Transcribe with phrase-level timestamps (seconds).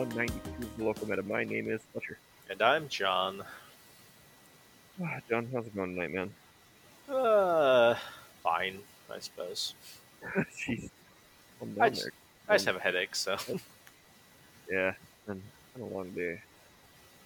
[0.00, 1.22] 192 of the local meta.
[1.22, 2.16] My name is Fletcher.
[2.48, 3.42] And I'm John.
[5.04, 6.30] Ah, John, how's it going tonight, man?
[7.06, 7.94] Uh,
[8.42, 8.78] fine,
[9.14, 9.74] I suppose.
[10.56, 10.88] Jeez.
[11.78, 12.12] I just- there.
[12.48, 13.36] I just have a headache, so
[14.72, 14.94] Yeah,
[15.28, 15.42] and
[15.76, 16.40] of long day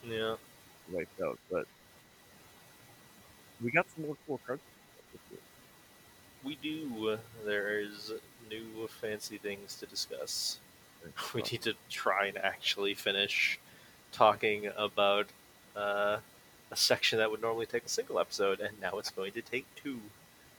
[0.04, 0.34] yeah.
[0.90, 1.66] wiped out, but
[3.62, 4.62] we got some more cool cards.
[6.42, 7.18] We do.
[7.46, 8.10] There's
[8.50, 10.58] new fancy things to discuss.
[11.34, 13.58] We need to try and actually finish
[14.12, 15.26] talking about
[15.76, 16.18] uh,
[16.70, 19.66] a section that would normally take a single episode, and now it's going to take
[19.76, 20.00] two.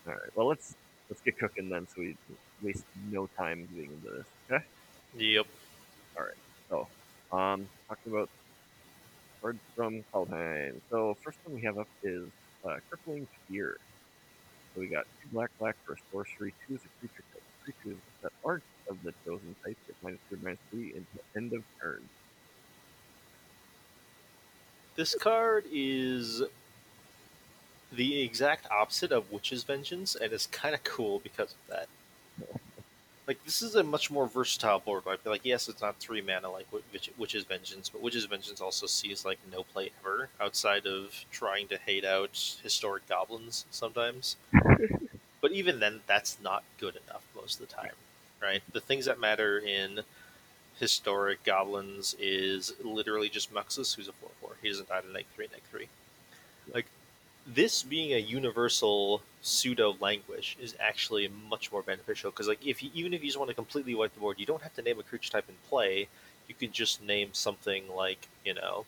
[0.08, 0.76] All right, well let's
[1.10, 2.16] let's get cooking then, so we
[2.62, 4.26] waste no time getting into this.
[4.52, 4.64] Okay.
[5.18, 5.48] Yep.
[6.18, 6.34] All right.
[6.70, 6.88] So,
[7.36, 8.30] um, talking about
[9.42, 10.76] cards from Kaldheim.
[10.90, 12.28] So, first one we have up is
[12.66, 13.78] uh, Crippling Fear.
[14.74, 16.54] So, we got two black, black for a sorcery.
[16.68, 17.44] Two is a creature type.
[17.64, 21.64] Creatures that aren't of the chosen type get minus two, minus three until end of
[21.82, 22.08] turn.
[24.96, 26.42] This card is
[27.92, 31.88] the exact opposite of Witch's Vengeance, and it's kind of cool because of that.
[33.28, 35.26] Like, this is a much more versatile board wipe.
[35.26, 39.26] Like, yes, it's not three mana like Witch- Witch's Vengeance, but Witch's Vengeance also sees,
[39.26, 44.36] like, no play ever outside of trying to hate out historic goblins sometimes.
[45.42, 47.94] but even then, that's not good enough most of the time,
[48.46, 48.62] right?
[48.72, 50.02] The things that matter in
[50.80, 54.52] historic goblins is literally just Muxus, who's a 4 4.
[54.62, 55.88] He doesn't die to neg 3, neg 3.
[56.74, 56.86] Like,
[57.48, 62.90] this being a universal pseudo Languish is actually much more beneficial because, like, if you,
[62.94, 65.00] even if you just want to completely wipe the board, you don't have to name
[65.00, 66.08] a creature type in play.
[66.48, 68.86] You could just name something like, you know,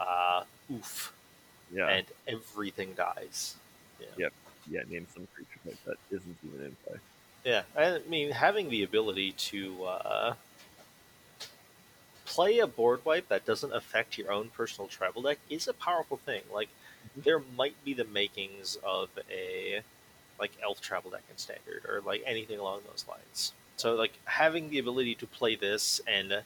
[0.00, 1.12] uh, oof,
[1.74, 3.56] Yeah, and everything dies.
[4.70, 6.98] yeah, name some creature type that isn't even in play.
[7.48, 10.34] Yeah, I mean, having the ability to uh,
[12.26, 16.18] play a board wipe that doesn't affect your own personal tribal deck is a powerful
[16.18, 16.42] thing.
[16.52, 17.24] Like, Mhm.
[17.24, 19.82] there might be the makings of a
[20.38, 23.52] like elf tribal deck in standard, or like anything along those lines.
[23.78, 26.44] So, like having the ability to play this and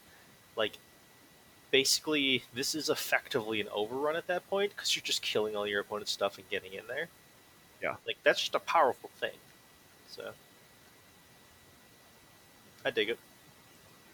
[0.55, 0.75] like
[1.73, 5.81] basically this is effectively an overrun at that point because you're just killing all your
[5.81, 7.09] opponent's stuff and getting in there.
[7.83, 7.97] Yeah.
[8.07, 9.39] like that's just a powerful thing.
[10.09, 10.35] So.
[12.84, 13.19] I dig it.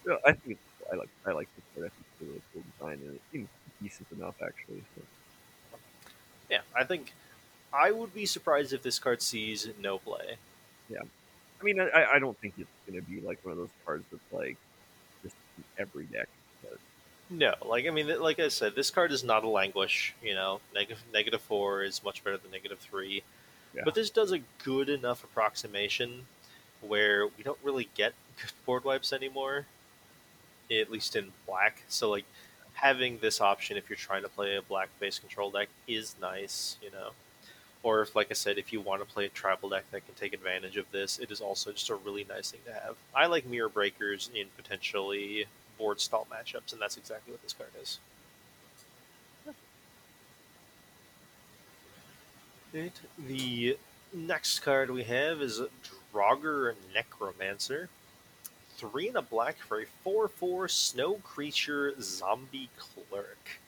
[0.06, 1.86] Yeah, I think it's, I like I like this card.
[1.86, 3.48] I think it's a really cool design, and it seems
[3.82, 4.82] decent enough actually.
[4.96, 5.02] So.
[6.50, 7.12] Yeah, I think
[7.72, 10.36] I would be surprised if this card sees no play.
[10.88, 11.02] Yeah,
[11.60, 14.04] I mean, I, I don't think it's going to be like one of those cards
[14.10, 14.56] that's like
[15.22, 16.28] just in every deck.
[16.62, 16.78] But
[17.30, 20.14] No, like I mean, like I said, this card is not a languish.
[20.22, 23.22] You know, negative negative four is much better than negative three.
[23.74, 23.82] Yeah.
[23.84, 26.26] But this does a good enough approximation
[26.80, 29.66] where we don't really get good board wipes anymore,
[30.70, 31.82] at least in black.
[31.88, 32.24] So like
[32.74, 36.76] having this option if you're trying to play a black base control deck is nice.
[36.82, 37.10] You know.
[37.84, 40.14] Or if, like I said, if you want to play a tribal deck that can
[40.16, 42.96] take advantage of this, it is also just a really nice thing to have.
[43.14, 45.46] I like mirror breakers in potentially
[45.78, 48.00] board stall matchups, and that's exactly what this card is.
[52.74, 52.92] Right.
[53.26, 53.78] The
[54.12, 55.60] next card we have is
[56.12, 57.88] Draugr Necromancer.
[58.76, 63.60] Three and a black for a 4 4 snow creature zombie cleric.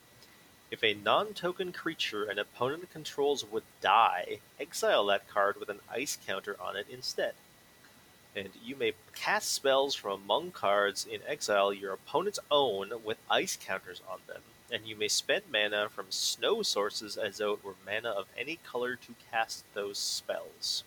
[0.70, 5.80] If a non token creature an opponent controls would die, exile that card with an
[5.90, 7.34] ice counter on it instead.
[8.36, 13.56] And you may cast spells from among cards in exile your opponent's own with ice
[13.56, 17.74] counters on them, and you may spend mana from snow sources as though it were
[17.84, 20.84] mana of any color to cast those spells.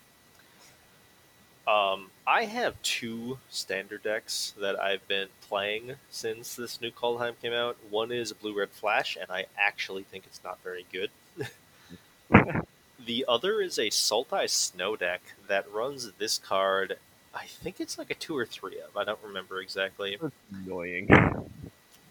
[1.66, 7.54] Um, I have two standard decks that I've been playing since this new Kaldheim came
[7.54, 7.78] out.
[7.90, 11.10] One is Blue Red Flash, and I actually think it's not very good.
[13.06, 16.98] the other is a Salt Sultai Snow deck that runs this card.
[17.34, 18.98] I think it's like a two or three of.
[18.98, 20.18] I don't remember exactly.
[20.22, 20.34] it's
[20.66, 21.08] annoying.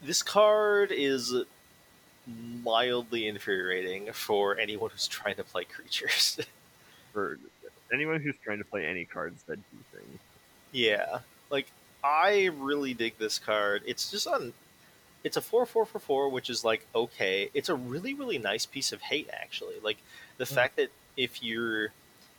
[0.03, 1.35] This card is
[2.27, 6.41] mildly infuriating for anyone who's trying to play creatures.
[7.13, 7.39] For
[7.93, 10.19] anyone who's trying to play any cards that do things.
[10.73, 11.19] Yeah,
[11.51, 11.67] like
[12.03, 13.83] I really dig this card.
[13.87, 14.53] It's just on.
[15.25, 17.51] It's a four four for four, which is like okay.
[17.55, 19.77] It's a really really nice piece of hate actually.
[19.83, 19.99] Like
[20.39, 20.55] the Mm.
[20.55, 21.93] fact that if you're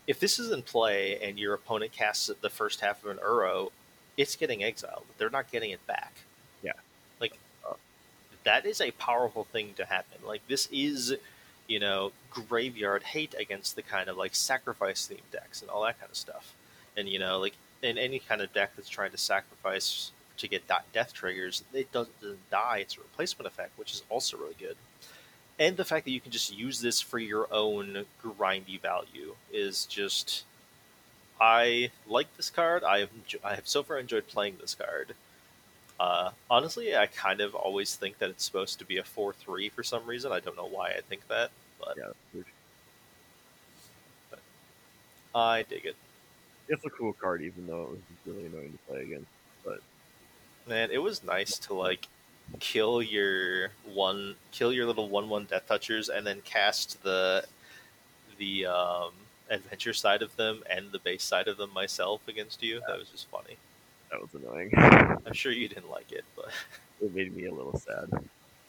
[0.07, 3.71] if this is in play and your opponent casts the first half of an Uro,
[4.17, 5.05] it's getting exiled.
[5.17, 6.13] They're not getting it back.
[6.61, 6.73] Yeah.
[7.21, 7.33] like
[8.43, 10.17] that is a powerful thing to happen.
[10.25, 11.15] Like this is
[11.67, 15.99] you know, graveyard hate against the kind of like sacrifice theme decks and all that
[15.99, 16.53] kind of stuff.
[16.97, 20.67] And you know, like in any kind of deck that's trying to sacrifice to get
[20.67, 22.79] di- death triggers, it doesn't, doesn't die.
[22.81, 24.77] It's a replacement effect, which is also really good.
[25.59, 29.85] And the fact that you can just use this for your own grindy value is
[29.85, 30.43] just.
[31.41, 32.83] I like this card.
[32.83, 33.09] I have,
[33.43, 35.13] I have so far enjoyed playing this card.
[35.99, 39.69] Uh, honestly, I kind of always think that it's supposed to be a four three
[39.69, 40.31] for some reason.
[40.31, 42.53] I don't know why I think that, but Yeah, it's-
[45.35, 45.95] I dig it.
[46.67, 49.25] it's a cool card, even though it was really annoying to play against.
[49.65, 49.81] But
[50.67, 52.07] man, it was nice to like
[52.59, 57.45] kill your one, kill your little one one death touchers, and then cast the
[58.37, 59.11] the um,
[59.49, 62.81] adventure side of them and the base side of them myself against you.
[62.87, 63.57] That was just funny.
[64.13, 64.69] That was annoying.
[65.25, 66.49] I'm sure you didn't like it, but
[67.01, 68.11] it made me a little sad.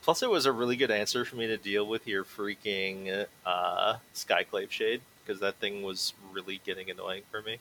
[0.01, 3.97] plus it was a really good answer for me to deal with your freaking uh,
[4.15, 7.59] Skyclave Shade because that thing was really getting annoying for me.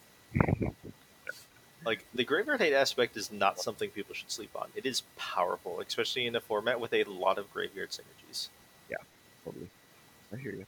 [1.86, 4.70] Like the graveyard hate aspect is not something people should sleep on.
[4.76, 8.48] It is powerful, especially in a format with a lot of graveyard synergies.
[8.90, 8.96] Yeah,
[9.44, 9.68] totally.
[10.32, 10.66] I hear you.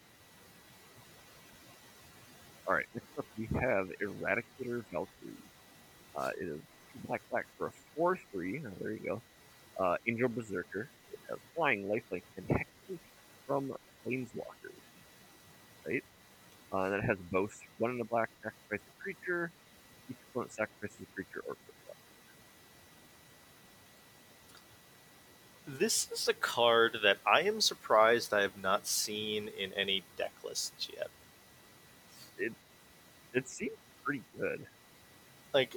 [2.67, 5.31] Alright, next up we have Eradicator Valkyrie.
[6.17, 6.59] Uh, it is
[7.07, 8.61] black black for a 4 3.
[8.65, 9.21] Oh, there you go.
[9.79, 10.87] Uh, Angel Berserker.
[11.11, 12.99] It has flying, lifelink, and hexproof
[13.47, 13.73] from
[14.05, 14.79] Planeswalkers.
[15.85, 16.03] Right?
[16.73, 17.61] Uh, and then it has boast.
[17.77, 19.51] One in the black, sacrifice a creature.
[20.09, 21.55] Each opponent sacrifices a creature or
[25.67, 30.31] This is a card that I am surprised I have not seen in any deck
[30.43, 31.09] lists yet.
[32.37, 32.53] It
[33.33, 33.71] it seems
[34.03, 34.67] pretty good.
[35.55, 35.75] Like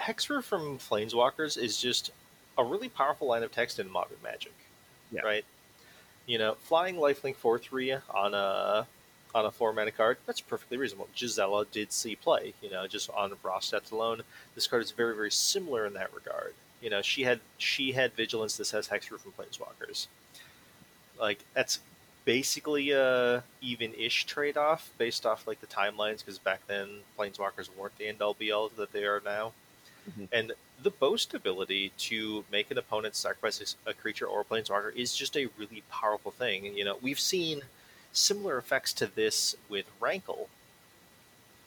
[0.00, 2.10] hexproof from Planeswalkers is just
[2.58, 4.54] a really powerful line of text in modern magic.
[5.12, 5.22] Yeah.
[5.22, 5.44] Right?
[6.26, 8.86] You know, flying lifelink 4 3 on a
[9.34, 11.08] on a four mana card, that's perfectly reasonable.
[11.14, 14.22] Gisela did see play, you know, just on raw stats alone.
[14.54, 16.54] This card is very, very similar in that regard.
[16.80, 20.06] You know, she had she had vigilance that says hexproof from Planeswalkers.
[21.18, 21.80] Like that's
[22.24, 26.88] basically a even-ish trade-off based off like the timelines because back then
[27.18, 29.52] planeswalkers weren't the end all be all that they are now
[30.18, 30.28] Mhm.
[30.32, 30.52] and
[30.82, 35.36] the boast ability to make an opponent sacrifice a creature or a planeswalker is just
[35.36, 36.64] a really powerful thing.
[36.76, 37.62] You know we've seen
[38.12, 40.48] similar effects to this with rankle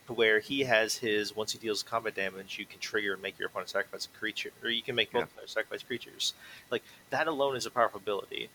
[0.07, 3.47] where he has his once he deals combat damage you can trigger and make your
[3.47, 6.33] opponent sacrifice a creature or you can make both players sacrifice creatures.
[6.69, 8.49] Like that alone is a powerful ability.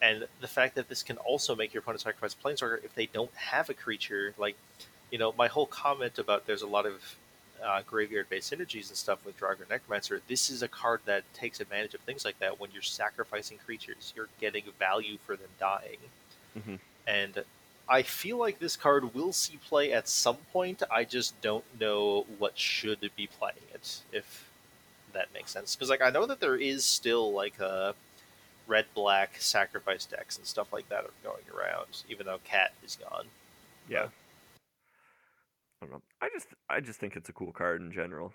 [0.00, 3.06] And the fact that this can also make your opponent sacrifice a planeswalker if they
[3.06, 4.56] don't have a creature like
[5.10, 7.16] you know my whole comment about there's a lot of
[7.62, 11.60] uh, graveyard based synergies and stuff with Draugr Necromancer this is a card that takes
[11.60, 15.98] advantage of things like that when you're sacrificing creatures you're getting value for them dying
[16.58, 16.78] Mhm.
[17.06, 17.44] and
[17.88, 22.26] I feel like this card will see play at some point I just don't know
[22.38, 24.48] what should be playing it if
[25.12, 27.94] that makes sense because like I know that there is still like a
[28.66, 32.96] red black sacrifice decks and stuff like that are going around, even though Cat is
[32.96, 33.26] gone.
[33.88, 34.08] Yeah.
[35.82, 36.02] I don't know.
[36.20, 38.32] I just I just think it's a cool card in general.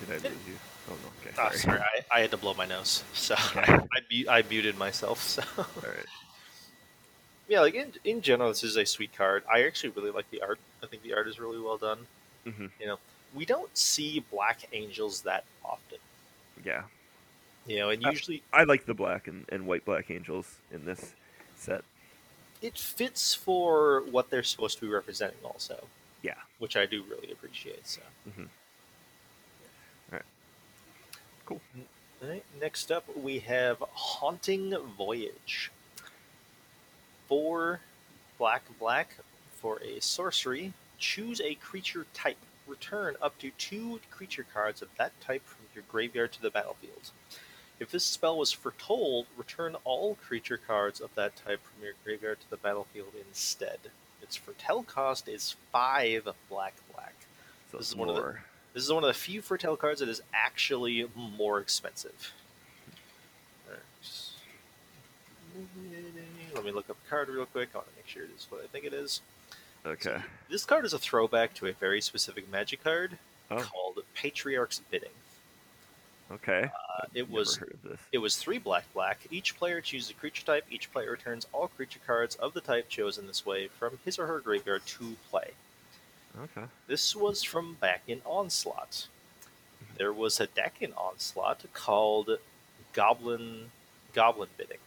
[0.00, 0.54] Did I lose you?
[0.90, 1.08] Oh no.
[1.20, 1.34] Okay.
[1.38, 1.58] Ah, Sorry.
[1.58, 3.72] sorry, I, I had to blow my nose, so Okay.
[3.72, 3.78] I,
[4.28, 5.22] I, I muted myself.
[5.22, 6.06] So All right.
[7.48, 9.44] yeah, like in in general, this is a sweet card.
[9.52, 10.58] I actually really like the art.
[10.82, 11.98] I think the art is really well done.
[12.44, 12.98] hmm You know,
[13.34, 15.98] we don't see black angels that often.
[16.64, 16.82] Yeah.
[17.66, 21.14] You know, and usually I like the black and, and white black angels in this
[21.56, 21.84] set.
[22.62, 25.86] It fits for what they're supposed to be representing, also.
[26.22, 26.34] Yeah.
[26.58, 27.86] which I do really appreciate.
[27.86, 28.00] So.
[28.28, 28.48] Mhm.
[30.10, 30.24] Alright.
[31.46, 31.60] Cool.
[32.20, 35.70] All right, next up, we have Haunting Voyage.
[37.28, 37.80] Four
[38.38, 39.14] black, black
[39.54, 40.72] for a sorcery.
[40.98, 42.38] Choose a creature type.
[42.66, 47.12] Return up to two creature cards of that type from your graveyard to the battlefield.
[47.80, 52.40] If this spell was foretold, return all creature cards of that type from your graveyard
[52.40, 53.78] to the battlefield instead.
[54.20, 57.14] Its foretell cost is five black, black.
[57.70, 58.38] So This is one of the-
[58.74, 62.32] This is one of the few foretell cards that is actually more expensive.
[66.54, 67.70] Let me look up the card real quick.
[67.74, 69.20] I want to make sure it is what I think it is.
[69.86, 70.22] Okay.
[70.50, 73.18] This card is a throwback to a very specific magic card
[73.50, 73.60] Oh.
[73.62, 75.10] called Patriarch's Bidding.
[76.30, 76.64] Okay.
[76.64, 78.00] Uh, it Never was heard of this.
[78.12, 79.20] it was three black black.
[79.30, 80.66] Each player chooses a creature type.
[80.70, 84.26] Each player returns all creature cards of the type chosen this way from his or
[84.26, 85.52] her graveyard to play.
[86.38, 86.66] Okay.
[86.86, 89.06] This was from back in Onslaught.
[89.96, 92.30] There was a deck in Onslaught called
[92.92, 93.70] Goblin
[94.12, 94.78] Goblin Bidding.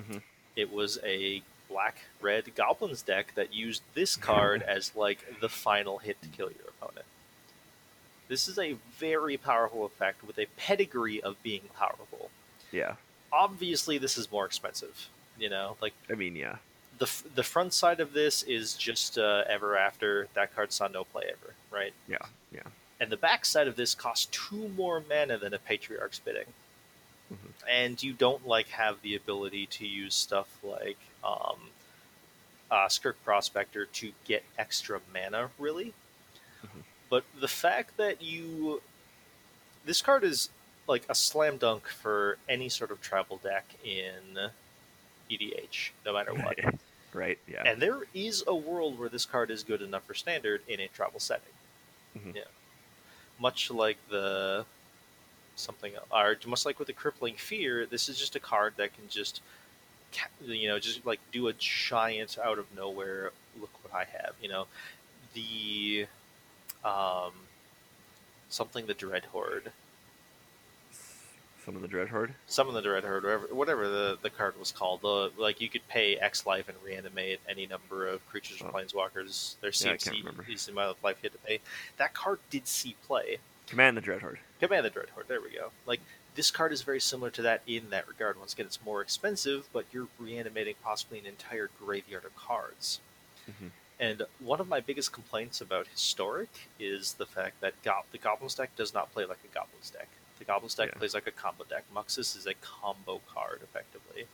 [0.00, 0.22] Mhm.
[0.56, 5.98] It was a black red goblins deck that used this card as like the final
[5.98, 7.06] hit to kill your opponent.
[8.28, 12.30] This is a very powerful effect with a pedigree of being powerful.
[12.70, 12.94] Yeah.
[13.32, 15.08] Obviously, this is more expensive.
[15.38, 16.56] You know, like I mean, yeah.
[16.98, 20.88] the f- the front side of this is just uh, ever after that card saw
[20.88, 21.92] no play ever, right?
[22.06, 22.18] Yeah.
[22.52, 22.60] Yeah.
[23.00, 26.46] And the back side of this costs two more mana than a Patriarch's Bidding.
[27.32, 27.52] Mhm.
[27.68, 31.56] And you don't like have the ability to use stuff like um,
[32.70, 35.94] uh, Skirk Prospector to get extra mana, really.
[37.12, 38.80] But the fact that you.
[39.84, 40.48] This card is
[40.88, 44.50] like a slam dunk for any sort of tribal deck in
[45.30, 46.58] EDH, no matter what.
[47.12, 47.38] right.
[47.46, 47.64] Yeah.
[47.66, 50.88] And there is a world where this card is good enough for standard in a
[50.88, 51.52] tribal setting.
[52.16, 52.34] Mhm.
[52.34, 52.50] Yeah.
[53.38, 54.64] Much like the
[55.54, 59.06] something, or much like with the crippling fear, this is just a card that can
[59.10, 59.42] just,
[60.42, 63.32] you know, just like do a giant out of nowhere.
[63.60, 64.66] Look what I have, you know,
[65.34, 66.06] the,
[66.84, 67.32] um,
[68.48, 69.72] something the dread horde,
[71.64, 72.34] Some of the Dread Horde.
[72.46, 75.00] some of the dread horde, whatever, whatever the, the card was called.
[75.02, 78.72] The like you could pay X life and reanimate any number of creatures or Oh.
[78.72, 79.54] planeswalkers.
[79.60, 80.44] Their Yeah, can't CMC remember.
[80.50, 81.60] is amount of life you had to pay.
[81.98, 83.38] That card did see play.
[83.68, 84.40] Command the Dread Horde.
[84.60, 85.28] Command the Dread Horde.
[85.28, 85.70] There we go.
[85.86, 86.00] Like
[86.34, 88.38] this card is very similar to that in that regard.
[88.38, 92.98] Once again, it's more expensive, but you're reanimating possibly an entire graveyard of cards.
[93.48, 93.70] Mhm.
[94.02, 96.48] And one of my biggest complaints about Historic
[96.80, 100.08] is the fact that go- the Goblins deck does not play like a Goblins deck.
[100.40, 100.98] The Goblins deck Yeah.
[100.98, 101.84] plays like a combo deck.
[101.94, 104.26] Muxus is a combo card, effectively.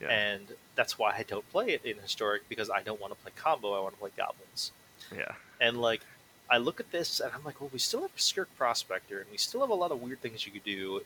[0.00, 0.08] Yeah.
[0.10, 3.32] And that's why I don't play it in Historic because I don't want to play
[3.34, 3.72] combo.
[3.74, 4.70] I want to play Goblins.
[5.10, 5.32] Yeah.
[5.62, 6.02] And like,
[6.50, 9.38] I look at this and I'm like, well, we still have Skirk Prospector, and we
[9.38, 11.02] still have a lot of weird things you could do.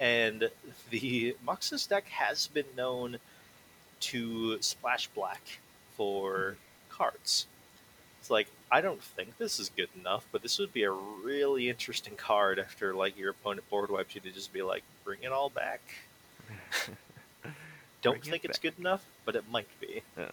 [0.00, 0.50] And
[0.88, 3.18] the Muxus deck has been known
[4.00, 5.58] to splash black
[5.96, 6.56] for
[6.96, 7.46] cards.
[8.20, 11.68] It's like I don't think this is good enough, but this would be a really
[11.68, 15.30] interesting card after like your opponent board wipes you to just be like, bring it
[15.32, 15.80] all back.
[18.02, 18.62] Don't Bring it think it's back.
[18.62, 20.02] good enough, but it might be.
[20.16, 20.30] Yeah.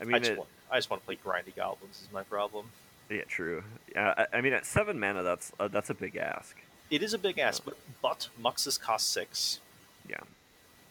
[0.00, 2.22] I I, mean, just it, want, I just want to play grindy goblins is my
[2.22, 2.66] problem.
[3.10, 3.64] yeah, true.
[3.92, 6.56] Yeah, I, I mean, at seven mana, that's uh, that's a big ask.
[6.90, 9.60] It is a big ask, but but Muxus costs six.
[10.08, 10.20] Yeah.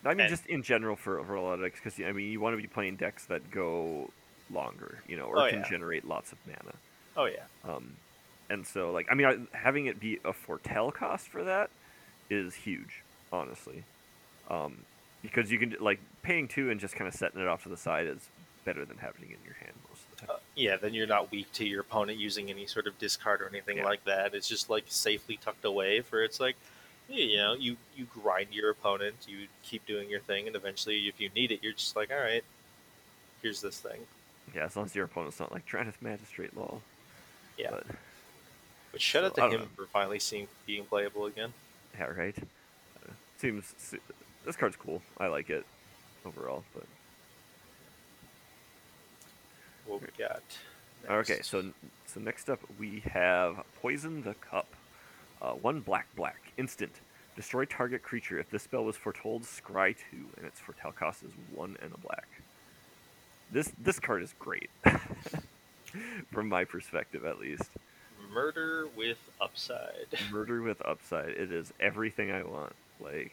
[0.05, 2.31] I mean, And- just in general for, for a lot of decks, because I mean,
[2.31, 4.11] you want to be playing decks that go
[4.51, 5.69] longer, you know, or Oh, can yeah.
[5.69, 6.75] generate lots of mana.
[7.17, 7.95] Oh yeah, Um,
[8.49, 11.69] and so, like, I mean, I, having it be a foretell cost for that
[12.29, 13.83] is huge, honestly.
[14.49, 14.77] Um,
[15.23, 17.77] because you can like paying two and just kind of setting it off to the
[17.77, 18.27] side is
[18.63, 20.35] better than having it in your hand most of the time.
[20.35, 20.75] uh, yeah.
[20.75, 23.85] Then you're not weak to your opponent using any sort of discard or anything Yeah.
[23.85, 24.35] like that.
[24.35, 26.01] It's just like safely tucked away.
[26.01, 26.55] For it's like,
[27.09, 31.19] you know, you you grind your opponent, you keep doing your thing, and eventually, if
[31.19, 32.43] you need it, you're just like, all right,
[33.41, 33.99] here's this thing.
[34.53, 36.79] Yeah, as long as your opponent's not like Drannith Magistrate law.
[37.57, 37.71] Yeah.
[37.71, 37.85] But,
[38.91, 39.67] But shout So, out to him know.
[39.75, 41.53] for finally seeing being playable again.
[41.97, 42.35] yeah, right.
[42.37, 43.73] Uh, seems
[44.45, 45.01] this card's cool.
[45.19, 45.65] I like it
[46.25, 46.83] overall, but
[49.85, 50.41] What we got?
[51.09, 51.63] Okay, so
[52.07, 54.74] so next up we have Poison the Cup.
[55.41, 56.91] Uh, one black black instant.
[57.35, 58.39] Destroy target creature.
[58.39, 61.97] If this spell was foretold, scry two, and its foretell cost is one and a
[61.97, 62.27] black.
[63.51, 64.69] This this card is great,
[66.31, 67.69] from my perspective at least.
[68.33, 70.07] murder with upside.
[70.31, 71.29] Murder with upside.
[71.29, 72.73] It is everything I want.
[72.99, 73.31] Like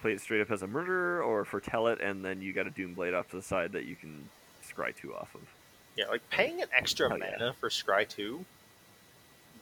[0.00, 2.70] play it straight up as a murderer, or foretell it, and then you got a
[2.70, 4.28] Doom Blade off to the side that you can
[4.66, 5.40] scry two off of.
[5.96, 7.30] Yeah, like paying an extra Oh, yeah.
[7.38, 8.44] mana for Scry 2,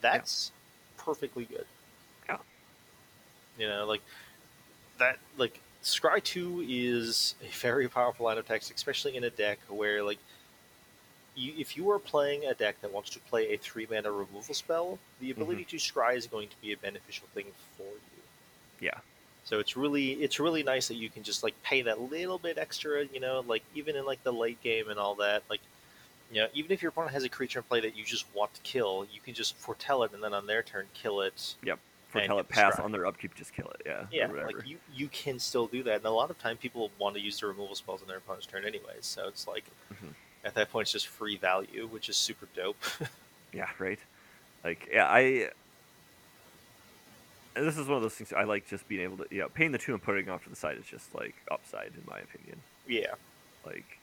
[0.01, 0.51] that's
[1.05, 1.67] perfectly good.
[2.29, 2.39] Yeah.
[3.59, 4.03] You know, like
[4.99, 9.59] that like Scry 2 is a very powerful line of text, especially in a deck
[9.69, 10.19] where like
[11.35, 14.55] you, if you are playing a deck that wants to play a three mana removal
[14.55, 15.43] spell, the mm-hmm.
[15.43, 18.23] ability to scry is going to be a beneficial thing for you.
[18.81, 18.99] Yeah.
[19.45, 22.59] So it's really it's really nice that you can just like pay that little bit
[22.59, 25.61] extra, you know, like even in like the late game and all that, like
[26.33, 28.53] you know, even if your opponent has a creature in play that you just want
[28.55, 31.55] to kill, you can just foretell it and then on their turn kill it.
[31.63, 31.79] Yep.
[32.09, 33.83] Foretell it, pass on their upkeep, just kill it.
[33.87, 34.05] Yeah.
[34.11, 35.97] Yeah, like you you can still do that.
[35.97, 38.47] And a lot of time people want to use the removal spells on their opponent's
[38.47, 39.05] turn anyways.
[39.07, 40.15] So it's like Mhm.
[40.45, 42.77] at that point it's just free value, which is super dope.
[43.55, 43.99] Yeah, right.
[44.65, 45.51] Like, yeah, I.
[47.55, 49.73] This is one of those things I like just being able to, you know, paying
[49.73, 52.19] the two and putting it off to the side is just like upside in my
[52.19, 52.61] opinion.
[52.89, 53.13] yeah.
[53.67, 53.99] Like,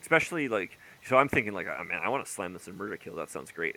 [0.00, 2.96] especially like, so I'm thinking like, oh man, I want to slam this in murder
[2.98, 3.16] kill.
[3.16, 3.76] That sounds great,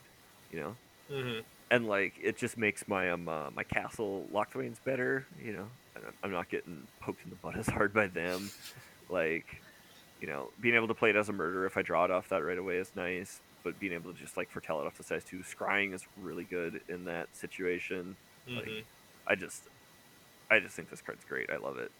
[0.51, 0.77] you know.
[1.09, 1.39] hmm
[1.71, 5.71] And like, it just makes my um uh, my castle Locthwains better, you know.
[6.24, 8.51] I'm- not getting poked in the butt as hard by them.
[9.09, 9.45] Like,
[10.19, 12.29] you know, being able to play it as a murder if I draw it off
[12.29, 13.41] that right away is nice.
[13.63, 16.45] but being able to just like foretell it off the size two, scrying is really
[16.45, 18.17] good in that situation.
[18.55, 18.83] Like, Mhm.
[19.27, 19.67] I just,
[20.51, 21.50] I just think this card's great.
[21.51, 21.91] I love it.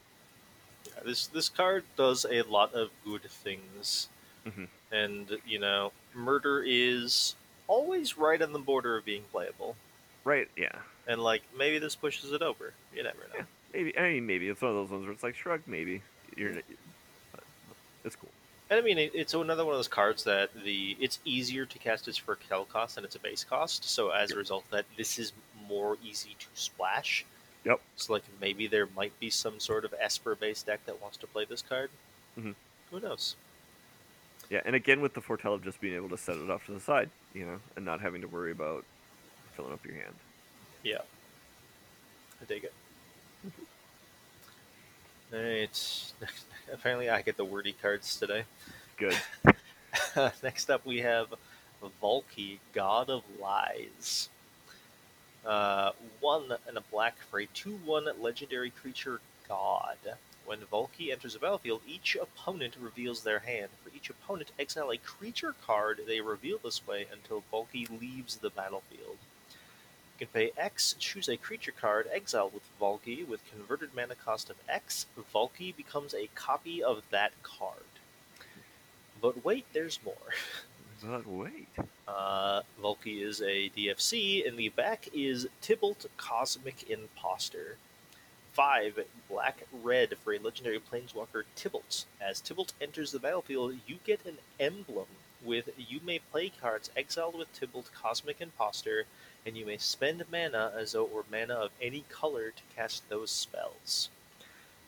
[0.88, 4.10] Yeah, this this card does a lot of good things,
[4.46, 4.68] Mhm.
[4.92, 7.36] And you know, murder is
[7.68, 9.76] always right on the border of being playable.
[10.24, 10.48] Right?
[10.58, 10.76] Yeah.
[11.08, 12.74] And like maybe this pushes it over.
[12.94, 13.40] You never know.
[13.40, 13.44] Yeah.
[13.74, 13.98] Maybe.
[13.98, 15.62] I mean, maybe it's one of those ones where it's like shrug.
[15.68, 16.02] Maybe
[16.36, 16.54] you're.
[18.04, 18.30] It's cool.
[18.70, 22.08] And I mean, it's another one of those cards that the it's easier to cast
[22.08, 23.84] its foretell cost than it's a base cost.
[23.84, 25.34] So as a result, that this is
[25.68, 27.26] more easy to splash.
[27.66, 27.82] Yep.
[27.96, 31.28] So like maybe there might be some sort of Esper based deck that wants to
[31.28, 31.90] play this card.
[32.38, 32.56] Mhm.
[32.92, 33.36] Who knows?
[34.50, 36.72] Yeah, and again with the foretell of just being able to set it off to
[36.72, 38.84] the side, you know, and not having to worry about
[39.52, 40.16] filling up your hand.
[40.84, 41.02] Yeah.
[42.42, 42.74] I dig it.
[45.34, 46.14] Alright.
[46.74, 48.44] Apparently I get the wordy cards today.
[48.98, 49.18] Good.
[50.44, 51.28] Next up, we have
[52.02, 54.30] Valki, God of Lies.
[55.46, 59.98] Uh, one and a black for a 2 1 legendary creature God.
[60.50, 63.70] When Valki enters the battlefield, each opponent reveals their hand.
[63.84, 68.50] For each opponent, exile a creature card they reveal this way until Valki leaves the
[68.50, 69.18] battlefield.
[70.18, 74.50] You can pay X, choose a creature card, exile with Valki with converted mana cost
[74.50, 75.06] of X.
[75.32, 78.00] Valki becomes a copy of that card.
[79.22, 80.16] But wait, there's more.
[81.02, 81.70] But wait.
[82.08, 87.78] Uh, Valki is a DFC, and the back is Tibalt Cosmic Impostor.
[88.60, 92.04] Five black red for a legendary planeswalker Tibalt.
[92.20, 95.06] As Tibalt enters the battlefield, you get an emblem
[95.42, 99.06] with you may play cards exiled with Tibalt Cosmic Impostor,
[99.46, 103.08] and you may spend mana as though it were mana of any color to cast
[103.08, 104.10] those spells.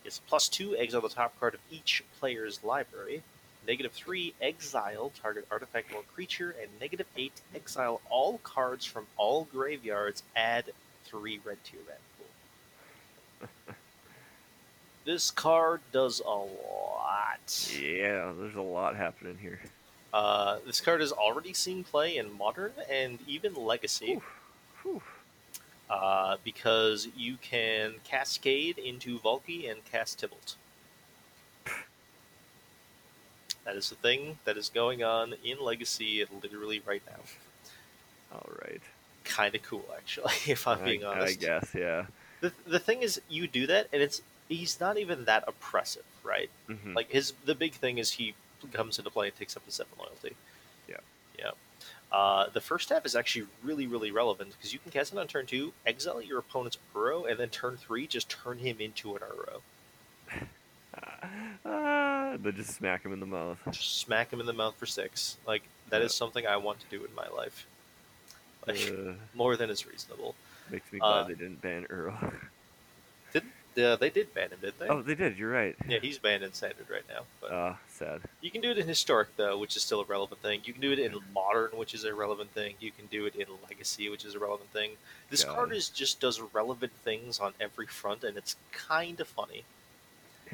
[0.03, 3.23] It's plus two, exile the top card of each player's library.
[3.65, 9.45] Negative 3, exile target artifact or creature, and negative 8, exile all cards from all
[9.45, 10.73] graveyards, add
[11.05, 12.10] 3 red to your mana.
[15.05, 17.71] this card does a lot.
[17.79, 19.59] Yeah, there's a lot happening here.
[20.13, 24.19] Uh, this card has already seen play in Modern and even Legacy,
[25.89, 30.55] uh, because you can Cascade into Valki and cast Tibalt.
[33.63, 37.21] That is the thing that is going on in Legacy literally right now.
[38.33, 38.81] All right.
[39.23, 41.37] kind of cool, actually, if I'm being honest.
[41.37, 42.05] I guess, yeah.
[42.41, 46.49] The, the thing is, you do that, and it's he's not even that oppressive, right?
[46.69, 46.93] Mhm.
[46.95, 48.33] Like his the big thing is he
[48.73, 50.35] comes into play and takes up the seven loyalty.
[50.87, 50.97] Yeah.
[51.39, 51.51] Yeah.
[52.11, 55.27] Uh, the first half is actually really, really relevant because you can cast it on
[55.27, 59.21] turn two, exile your opponent's Uro, and then turn three, just turn him into an
[59.21, 59.61] Uro.
[61.63, 63.57] Ah, then just smack him in the mouth.
[63.71, 65.37] Just smack him in the mouth for six.
[65.47, 66.17] Like that is Yeah.
[66.17, 67.65] something I want to do in my life.
[68.67, 70.35] Like Uh, more than is reasonable.
[70.71, 72.33] Makes me glad Uh, they didn't ban Uro.
[73.75, 74.89] Yeah, they did ban him, didn't they?
[74.89, 75.37] oh, they did.
[75.37, 75.75] You're right.
[75.87, 77.21] Yeah, he's banned in standard right now.
[77.39, 78.21] But Ah, sad.
[78.41, 80.61] You can do it in historic though, which is still a relevant thing.
[80.65, 82.75] You can do it in modern, which is a relevant thing.
[82.81, 84.91] You can do it in legacy, which is a relevant thing.
[85.29, 85.55] This God.
[85.55, 89.63] card is just does relevant things on every front, and it's kind of funny.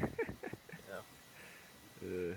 [2.00, 2.34] Uh,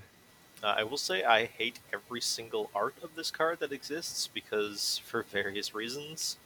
[0.64, 5.00] Uh, I will say I hate every single art of this card that exists because
[5.06, 6.38] for various reasons.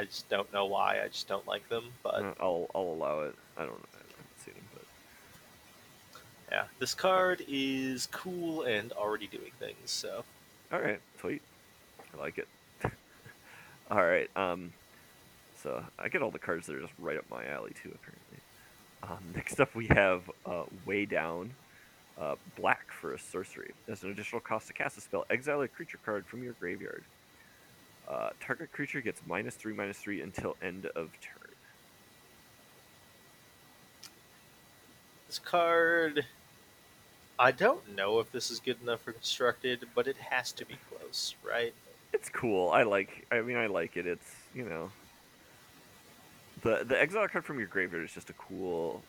[0.00, 1.02] I just don't know why.
[1.04, 1.84] I just don't like them.
[2.02, 3.34] But uh, I'll I'll allow it.
[3.58, 3.72] I don't.
[3.72, 9.76] I haven't seen him, but yeah, this card is cool and already doing things.
[9.90, 10.24] So
[10.72, 11.42] all right, sweet.
[12.14, 12.48] I like it.
[13.90, 14.30] all right.
[14.36, 14.72] Um.
[15.62, 17.92] So I get all the cards that are just right up my alley too.
[17.94, 18.38] Apparently.
[19.02, 21.50] Um, next up, we have uh, Weigh Down,
[22.18, 23.72] uh, black for a sorcery.
[23.86, 27.04] As an additional cost to cast a spell, exile a creature card from your graveyard.
[28.10, 31.52] Uh, target creature gets minus three, minus three until end of turn.
[35.28, 36.24] This card,
[37.38, 40.76] I don't know if this is good enough for constructed, but it has to be
[40.88, 41.72] close, right?
[42.12, 42.70] It's cool.
[42.70, 43.26] I like.
[43.30, 44.08] I mean, I like it.
[44.08, 44.90] It's you know.
[46.62, 49.02] The the exile card from your graveyard is just a cool,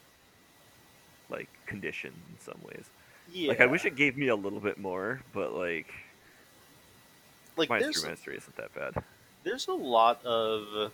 [1.32, 2.86] like condition in some ways.
[3.34, 3.50] Yeah.
[3.50, 5.92] Like I wish it gave me a little bit more, but like
[7.58, 9.04] like minus there's minus three isn't that bad.
[9.44, 10.92] there's a lot of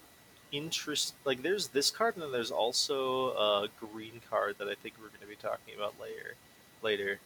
[0.52, 1.14] interest.
[1.26, 5.10] Like there's this card, and then there's also a green card that I think we're
[5.10, 6.36] going to be talking about later.
[6.82, 7.20] Later,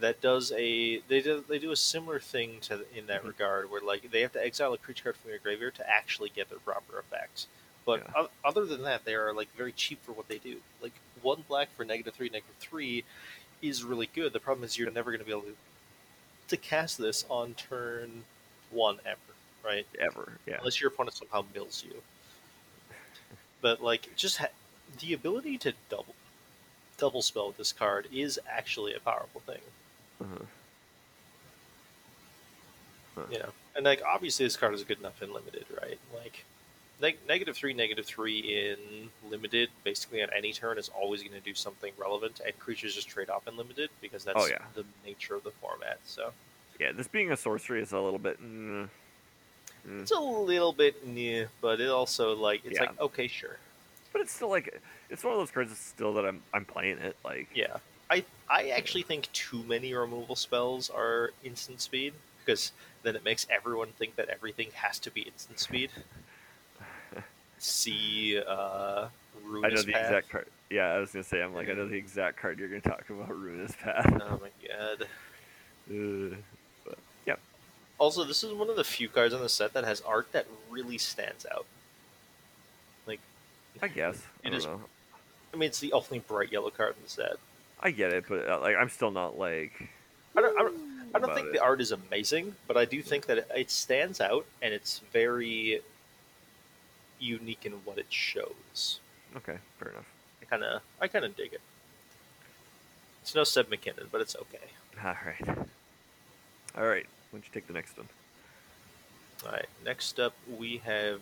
[0.00, 3.28] that does a they do they do a similar thing to in that Mhm.
[3.28, 6.30] regard, where like they have to exile a creature card from your graveyard to actually
[6.30, 7.46] get their proper effect.
[7.84, 8.22] But Yeah.
[8.22, 10.60] o- other than that, they are like very cheap for what they do.
[10.82, 13.04] Like one black for negative three, negative three
[13.62, 14.32] is really good.
[14.32, 15.56] The problem is you're never going to be able to
[16.48, 18.24] to cast this on turn
[18.70, 19.18] one ever,
[19.64, 19.86] right?
[19.98, 20.56] Ever, yeah.
[20.58, 21.94] Unless your opponent somehow mills you.
[23.60, 24.46] But like, just ha-
[25.00, 26.14] the ability to double
[26.96, 29.60] double spell with this card is actually a powerful thing.
[30.20, 30.44] Uh-huh.
[33.14, 33.22] Huh.
[33.30, 35.98] You know, and like obviously this card is good enough in limited, right?
[36.14, 36.44] Like,
[37.00, 41.40] neg- negative three, negative three in limited, basically on any turn is always going to
[41.40, 44.58] do something relevant, and creatures just trade off in limited because that's Oh, yeah.
[44.74, 45.98] the nature of the format.
[46.04, 46.32] So
[46.78, 48.40] Yeah, this being a sorcery is a little bit.
[48.40, 48.88] Mm,
[49.88, 50.02] mm.
[50.02, 52.82] it's a little bit new, but it also like it's Yeah.
[52.86, 53.56] like okay, sure,
[54.12, 55.76] But it's still like it's one of those cards.
[55.78, 57.16] Still that I'm I'm playing it.
[57.24, 57.78] Like yeah.
[58.10, 63.46] I I actually think too many removal spells are instant speed because then it makes
[63.50, 65.90] everyone think that everything has to be instant speed.
[67.58, 69.08] See, uh,
[69.64, 70.02] I know the Path.
[70.02, 70.46] exact card.
[70.70, 73.04] Yeah, I was gonna say I'm like I know the exact card you're gonna talk
[73.10, 73.36] about.
[73.36, 74.06] Ruinous Path.
[74.22, 75.06] Oh my god.
[77.98, 80.46] Also, this is one of the few cards in the set that has art that
[80.70, 81.66] really stands out.
[83.06, 83.20] Like,
[83.82, 84.22] I guess.
[84.44, 84.80] I It don't is- know.
[85.52, 87.36] I mean, it's the only bright yellow card in the set.
[87.80, 89.88] I get it, but uh, like I'm still not like.
[90.36, 90.76] I don't, I don't,
[91.14, 91.52] I don't think it.
[91.54, 95.00] the art is amazing, but I do think that it, it stands out and it's
[95.12, 95.80] very
[97.18, 99.00] unique in what it shows.
[99.36, 100.06] Okay, fair enough.
[100.42, 101.60] I kind of, I kind of dig it.
[103.22, 104.66] It's no Seb McKinnon, but it's okay.
[105.02, 105.58] All right.
[106.76, 107.06] All right.
[107.30, 108.08] Why don't you take the next one?
[109.44, 109.66] All right.
[109.84, 111.20] Next up, we have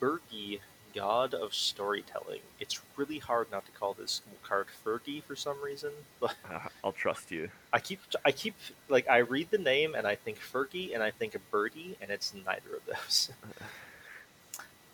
[0.00, 0.60] Birgi,
[0.94, 2.40] God of Storytelling.
[2.60, 6.92] It's really hard not to call this card Fergie for some reason, but Uh, I'll
[6.92, 7.48] trust you.
[7.72, 8.54] I keep, I keep,
[8.88, 12.32] like, I read the name and I think Fergie and I think Birdie, and it's
[12.34, 13.30] neither of those.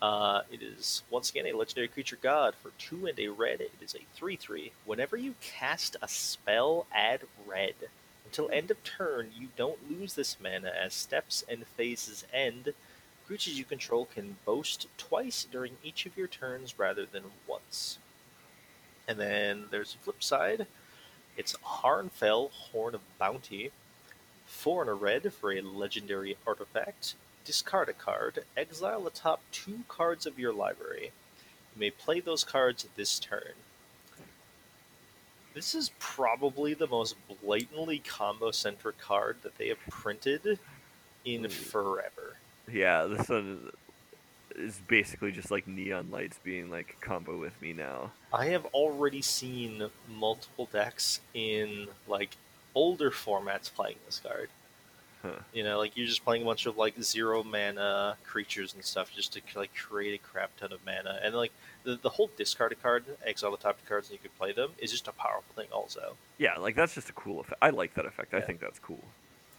[0.01, 3.61] Uh, it is once again a legendary creature god for two and a red.
[3.61, 4.71] It is a three-three.
[4.83, 7.75] Whenever you cast a spell, add red.
[8.31, 12.73] Until end of turn, you don't lose this mana as steps and phases end.
[13.27, 17.97] Creatures you control can boast twice during each of your turns rather than once.
[19.05, 20.65] And then there's a flip side.
[21.35, 23.71] It's Harnfell, Horn of Bounty.
[24.45, 27.15] Four and a red for a legendary artifact.
[27.43, 28.45] Discard a card.
[28.55, 31.11] Exile the top two cards of your library.
[31.75, 33.55] You may play those cards this turn.
[35.53, 40.59] This is probably the most blatantly combo centric card that they have printed
[41.25, 42.37] in forever.
[42.71, 43.71] Yeah, this one
[44.55, 48.11] is basically just like neon lights being like combo with me now.
[48.33, 52.37] I have already seen multiple decks in like
[52.73, 54.49] older formats playing this card.
[55.21, 55.29] Huh.
[55.53, 59.11] You know, like you're just playing a bunch of like zero mana creatures and stuff
[59.13, 61.51] just to like create a crap ton of mana, and like
[61.83, 64.51] the, the whole discard a card, exile the top two cards, and you could play
[64.53, 65.67] them is just a powerful thing.
[65.71, 67.57] Also, Yeah, like that's just a cool effect.
[67.61, 68.33] I like that effect.
[68.33, 69.03] I think that's cool.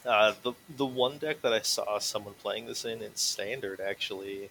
[0.06, 4.50] uh, the the one deck that I saw someone playing this in in standard actually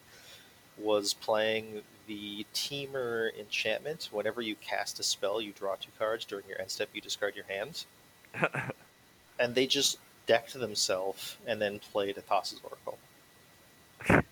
[0.77, 4.09] was playing the Teamer enchantment.
[4.11, 6.23] Whenever you cast a spell, you draw two cards.
[6.25, 7.85] During your end step, you discard your hand.
[9.39, 9.97] and they just
[10.27, 12.97] decked themselves and then played a Thassa's Oracle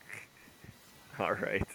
[1.20, 1.68] All right.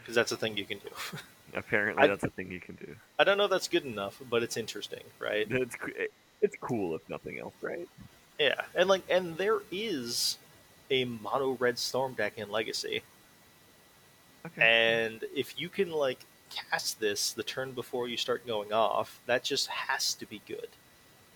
[0.00, 0.88] because that's a thing you can do.
[1.54, 2.94] Apparently, I- that's a thing you can do.
[3.18, 5.46] I don't know if that's good enough, but it's interesting, right?
[5.50, 5.76] It's
[6.40, 7.86] it's cool if nothing else, right?
[8.38, 10.38] Yeah, and like, and there is
[10.90, 13.02] a mono red storm deck in Legacy,
[14.46, 14.60] Okay.
[15.10, 16.18] and if you can like
[16.50, 20.68] cast this the turn before you start going off, that just has to be good.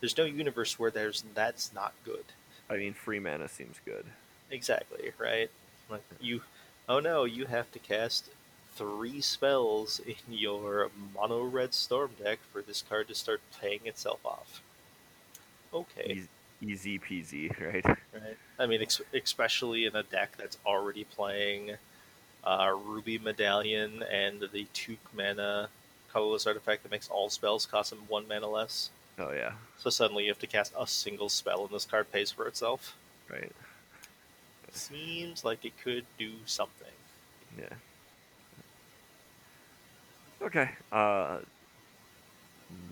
[0.07, 2.23] There's no universe where there's that's not good.
[2.71, 4.05] I mean, free mana seems good.
[4.53, 5.51] Exactly, right?
[5.90, 6.42] Like you
[6.88, 8.29] oh no, you have to cast
[8.77, 14.25] three spells in your mono red storm deck for this card to start paying itself
[14.25, 14.62] off.
[15.75, 16.25] Okay.
[16.62, 17.85] Easy, easy peasy, right?
[17.85, 18.37] Right.
[18.61, 21.73] I mean, ex- especially in a deck that's already playing
[22.45, 25.69] uh, Ruby Medallion and the two mana
[26.12, 28.90] colorless artifact that makes all spells cost them one mana less.
[29.18, 32.31] Oh yeah, So suddenly you have to cast a single spell and this card pays
[32.31, 32.94] for itself.
[33.31, 33.50] right.
[34.72, 36.92] Seems like it could do something.
[37.59, 37.74] Yeah.
[40.42, 40.68] Okay.
[40.92, 41.38] Uh,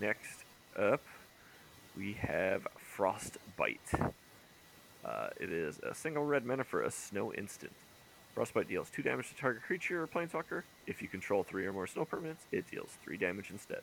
[0.01, 0.45] next
[0.79, 1.03] up,
[1.97, 4.13] we have Frostbite.
[5.05, 7.73] Uh, it is a single red mana for a snow instant.
[8.35, 10.63] Frostbite deals two damage to target creature or planeswalker.
[10.87, 13.83] If you control three or more snow permanents, it deals three damage instead.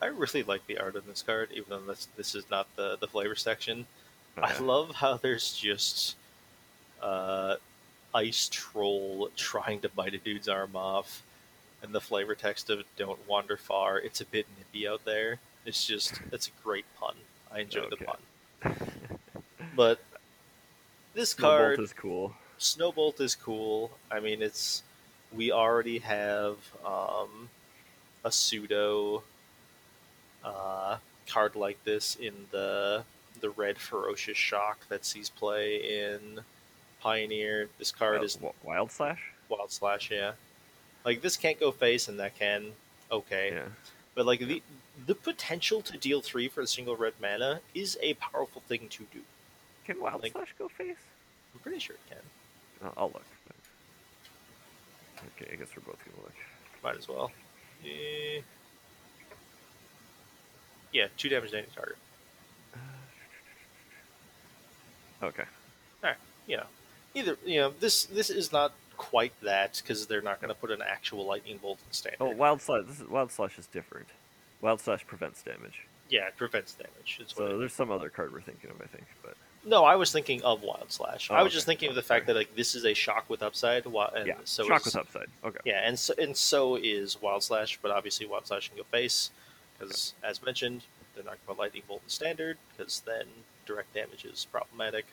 [0.00, 2.96] I really like the art on this card, even though this, this is not the,
[3.00, 3.86] the flavor section.
[4.36, 6.16] I Uh, love how there's just
[7.02, 7.56] uh,
[8.14, 11.22] ice troll trying to bite a dude's arm off,
[11.82, 15.38] and the flavor text of "Don't wander far." It's a bit nippy out there.
[15.64, 17.14] It's just it's a great pun.
[17.50, 18.76] I enjoy the pun.
[19.74, 20.00] But
[21.14, 22.34] this Snowbolt card, is cool.
[22.58, 23.90] Snowbolt is cool.
[24.10, 24.82] I mean, it's
[25.32, 27.48] we already have um,
[28.24, 29.22] a pseudo
[30.46, 33.04] uh, card like this in the
[33.40, 36.40] the red ferocious shock that sees play in
[37.00, 37.68] Pioneer.
[37.78, 39.22] This card Wild, is Wild Slash.
[39.48, 40.32] Wild Slash, yeah.
[41.04, 42.72] Like this can't go face, and that can
[43.10, 43.50] okay.
[43.52, 43.62] Yeah.
[44.14, 44.62] But like the
[45.06, 49.04] the potential to deal three for a single red mana is a powerful thing to
[49.12, 49.20] do.
[49.84, 50.96] Can Wild Like- Slash go face?
[51.54, 52.22] I'm pretty sure it can.
[52.84, 53.22] I'll, I'll look.
[55.40, 56.34] Okay, I guess we're both gonna look.
[56.82, 57.30] Might as well.
[57.84, 58.40] Eh.
[60.96, 61.96] Yeah, two damage to any target.
[65.22, 65.44] Okay.
[66.46, 66.66] You know,
[67.14, 70.70] either you know this this is not quite that because they're not going to put
[70.70, 72.18] an actual lightning bolt in standard.
[72.20, 72.84] Oh, Wild Slash.
[72.86, 74.06] This is, Wild Slash is different.
[74.60, 75.86] Wild Slash prevents damage.
[76.08, 77.18] yeah, it prevents damage.
[77.20, 79.04] It's So there's some other card we're thinking of, I think.
[79.22, 81.28] But no, I was thinking of Wild Slash.
[81.30, 81.54] Oh, I was okay.
[81.54, 83.84] just thinking of the fact that like this is a shock with upside.
[83.86, 85.28] And yeah, so shock with upside.
[85.44, 85.58] Okay.
[85.64, 89.30] Yeah, and so and so is Wild Slash, but obviously Wild Slash can go face
[89.78, 90.82] because, as mentioned,
[91.14, 93.26] they're not going to Lightning Bolt in standard because then
[93.66, 95.06] direct damage is problematic.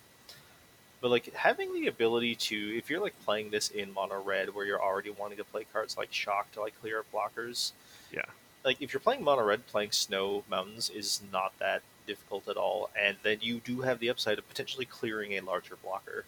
[1.01, 4.65] But like having the ability to, if you're like playing this in mono red, where
[4.65, 7.71] you're already wanting to play cards like Shock to like clear up blockers,
[8.11, 8.21] Yeah.
[8.63, 12.89] like if you're playing mono red, playing Snow Mountains is not that difficult at all,
[12.99, 16.25] and then you do have the upside of potentially clearing a larger blocker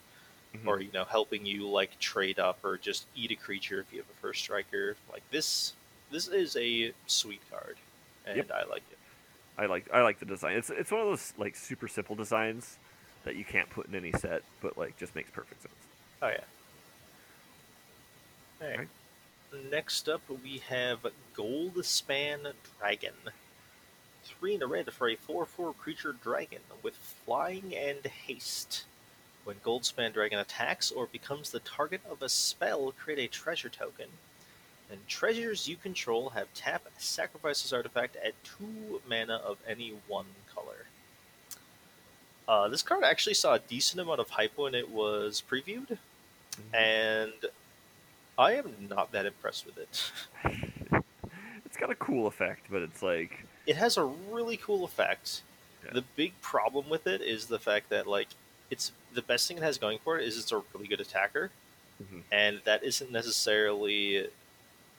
[0.54, 0.68] Mhm.
[0.68, 4.00] or you know helping you like trade up or just eat a creature if you
[4.00, 5.74] have a first striker like this
[6.12, 7.76] this is a sweet card
[8.28, 8.52] and Yep.
[8.54, 8.98] i like it
[9.58, 10.58] I like I like the design.
[10.58, 12.78] It's it's one of those like super simple designs
[13.24, 15.74] that you can't put in any set, but like just makes perfect sense.
[16.22, 16.42] oh yeah
[18.62, 18.88] All right.
[19.72, 22.40] Next up we have gold span
[22.80, 23.14] dragon
[24.26, 28.84] three in a red for a 4-4 creature dragon with flying and haste
[29.46, 34.08] when goldspan dragon attacks or becomes the target of a spell create a treasure token
[34.92, 40.26] and treasures you control have tap sacrifice this artifact at two mana of any one
[40.54, 40.86] color
[42.48, 45.98] uh, this card actually saw a decent amount of hype when it was previewed
[46.74, 47.34] and
[48.38, 50.12] i am not that impressed with it
[51.66, 55.42] it's got a cool effect, but it's like it has a really cool effect.
[55.84, 55.92] Yeah.
[55.94, 58.30] The big problem with it is the fact that like
[58.72, 61.52] it's the best thing it has going for it is it's a really good attacker,
[62.02, 62.22] Mhm.
[62.32, 64.30] and that isn't necessarily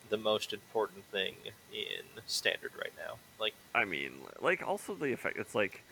[0.08, 1.34] the most important thing
[1.72, 3.16] in standard right now.
[3.38, 5.38] Like I mean, like also the effect.
[5.38, 5.82] It's like,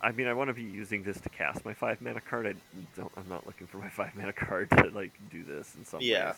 [0.00, 2.46] I mean, I want to be using this to cast my five mana card.
[2.46, 2.54] I
[2.96, 3.12] don't.
[3.16, 6.28] I'm not looking for my five mana card to like do this in some Yeah.
[6.28, 6.36] ways.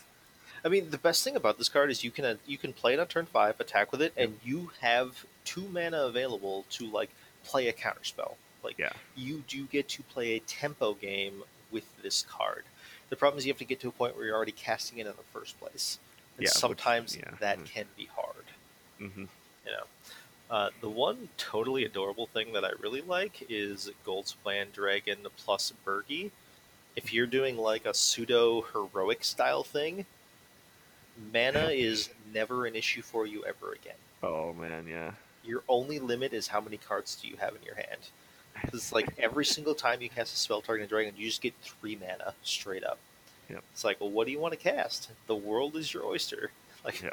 [0.63, 2.93] I mean, the best thing about this card is you can uh, you can play
[2.93, 7.09] it on turn five, attack with it, and you have two mana available to like
[7.43, 8.35] play a counterspell.
[8.63, 8.93] Like Yeah.
[9.15, 12.63] you do get to play a tempo game with this card.
[13.09, 15.05] The problem is you have to get to a point where you're already casting it
[15.05, 15.99] in the first place.
[16.37, 17.65] And Yeah, which- sometimes yeah, that mm.
[17.65, 18.45] can be hard.
[18.97, 19.25] hmm
[19.65, 19.83] You know,
[20.49, 26.31] uh, the one totally adorable thing that I really like is Goldspan Dragon plus Birgi.
[26.95, 30.05] If you're doing like a pseudo heroic style thing,
[31.33, 33.95] mana is never an issue for you ever again.
[34.23, 35.11] Oh man, yeah.
[35.43, 37.99] Your only limit is how many cards do you have in your hand.
[38.73, 41.53] It's like every single time you cast a spell targeting a dragon, you just get
[41.61, 42.97] three mana straight up.
[43.49, 43.63] Yep.
[43.73, 45.11] It's like, well, what do you want to cast?
[45.27, 46.51] The world is your oyster.
[46.85, 47.09] Like, Yeah.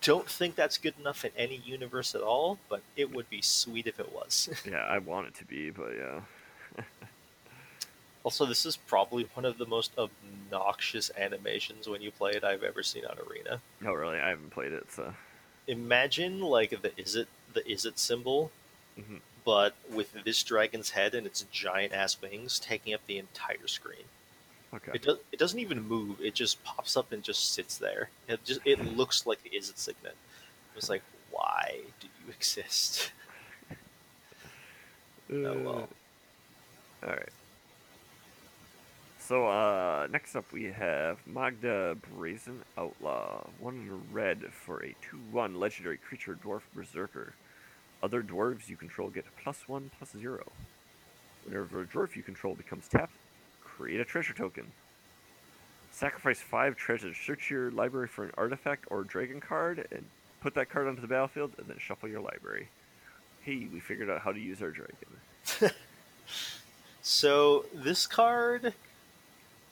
[0.00, 3.88] don't think that's good enough in any universe at all, but it would be sweet
[3.88, 4.48] if it was.
[4.64, 6.20] Yeah, I want it to be, but yeah.
[8.22, 12.62] also, this is probably one of the most obnoxious animations when you play it I've
[12.62, 13.60] ever seen on Arena.
[13.80, 15.14] No, really, I haven't played it, so
[15.66, 18.52] Imagine like the Izzet the is it symbol,
[18.96, 19.20] Mhm.
[19.44, 24.04] but with this dragon's head and its giant ass wings taking up the entire screen.
[24.74, 24.92] Okay.
[24.94, 25.18] It does.
[25.32, 26.20] It doesn't even move.
[26.20, 28.10] It just pops up and just sits there.
[28.28, 30.16] It just it looks like the Izzet signet.
[30.76, 33.12] It's like, why do you exist?
[35.32, 35.88] Oh well.
[37.02, 37.28] All right.
[39.18, 45.58] So uh, next up we have Magda Brazen Outlaw, one in red for a two-one
[45.58, 47.34] legendary creature dwarf berserker.
[48.02, 50.44] Other dwarves you control get plus one plus zero.
[51.44, 53.14] Whenever a dwarf you control becomes tapped,
[53.76, 54.64] create a treasure token.
[55.92, 57.16] Sacrifice five treasures.
[57.16, 60.04] Search your library for an artifact or dragon card and
[60.40, 62.68] put that card onto the battlefield, and then shuffle your library.
[63.42, 65.74] Hey, we figured out how to use our dragon.
[67.08, 68.74] So this card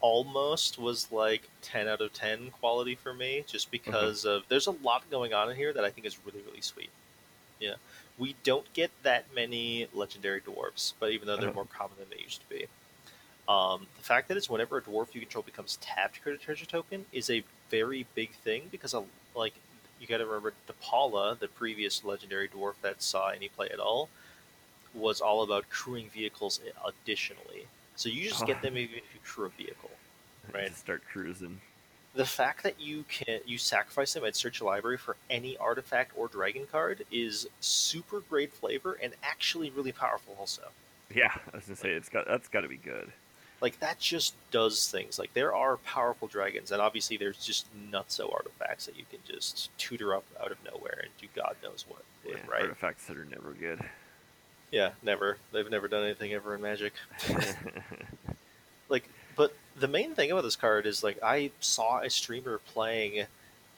[0.01, 3.91] almost was like 10 out of 10 quality for me just mm-hmm.
[3.91, 6.61] because of there's a lot going on in here that I think is really really
[6.61, 6.91] sweet.
[7.59, 7.75] Yeah.
[8.19, 11.55] We don't get that many legendary dwarves, but even though they're Oh.
[11.55, 12.67] more common than they used to be.
[13.49, 16.65] Um, the fact that it's whenever a dwarf you control becomes tapped create a treasure
[16.65, 19.05] token is a very big thing because, of,
[19.35, 19.55] like,
[20.01, 24.09] you got to remember Depala, the previous legendary dwarf that saw any play at all,
[24.95, 27.67] was all about crewing vehicles additionally.
[27.97, 28.63] So you just get Oh.
[28.63, 29.91] them even if you crew a vehicle.
[30.53, 30.75] Right.
[30.77, 31.61] Start cruising.
[32.15, 36.13] The fact that you can you sacrifice them and search a library for any artifact
[36.17, 40.63] or dragon card is super great flavor and actually really powerful also.
[41.15, 43.13] Yeah, I was gonna say it's got that's got to be good.
[43.65, 45.19] Like that just does things.
[45.19, 48.19] Like there are powerful dragons and obviously there's just nuts.
[48.19, 51.87] nutso artifacts that you can just tutor up out of nowhere and do God knows
[51.89, 52.61] what Yeah, right?
[52.65, 53.81] artifacts that are never good.
[54.71, 55.39] Yeah, never.
[55.51, 56.93] They've never done anything ever in Magic.
[58.91, 63.27] like but the main thing about this card is like I saw a streamer playing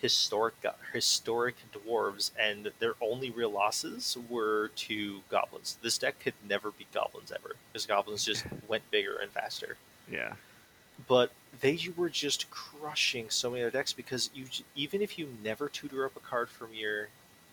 [0.01, 0.55] historic
[0.93, 5.79] historic dwarves and their only real losses were to goblins.
[5.83, 9.77] This deck could never beat goblins ever because goblins just went bigger and faster.
[10.11, 10.35] yeah,
[11.09, 15.69] But they were just crushing so many other decks because you even if you never
[15.69, 17.09] tutor up a card from your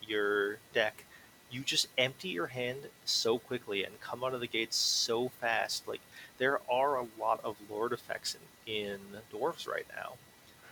[0.05, 1.05] your deck,
[1.49, 5.87] you just empty your hand so quickly and come out of the gates so fast.
[5.87, 6.01] Like
[6.37, 8.99] there are a lot of lord effects in, in
[9.31, 10.13] dwarves right now.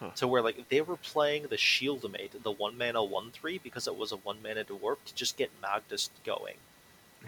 [0.01, 0.09] Huh.
[0.15, 3.95] So where like they were playing the Shieldmate, the one mana one three, because it
[3.95, 6.55] was a one mana dwarf to just get Magda's going.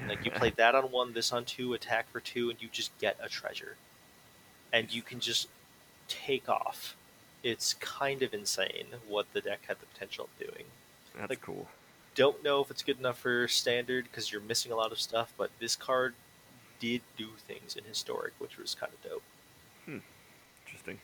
[0.08, 2.98] Like you played that on one, this on two, attack for two, and you just
[3.00, 3.76] get a treasure.
[4.74, 5.48] And you can just
[6.08, 6.96] take off.
[7.44, 10.66] It's kind of insane what the deck had the potential of doing.
[11.16, 11.68] that's like- cool.
[12.16, 15.34] Don't know if it's good enough for standard because you're missing a lot of stuff,
[15.36, 16.14] but this card
[16.80, 19.24] did do things in historic, which was kind of dope.
[20.68, 20.94] Interesting.
[20.94, 21.00] And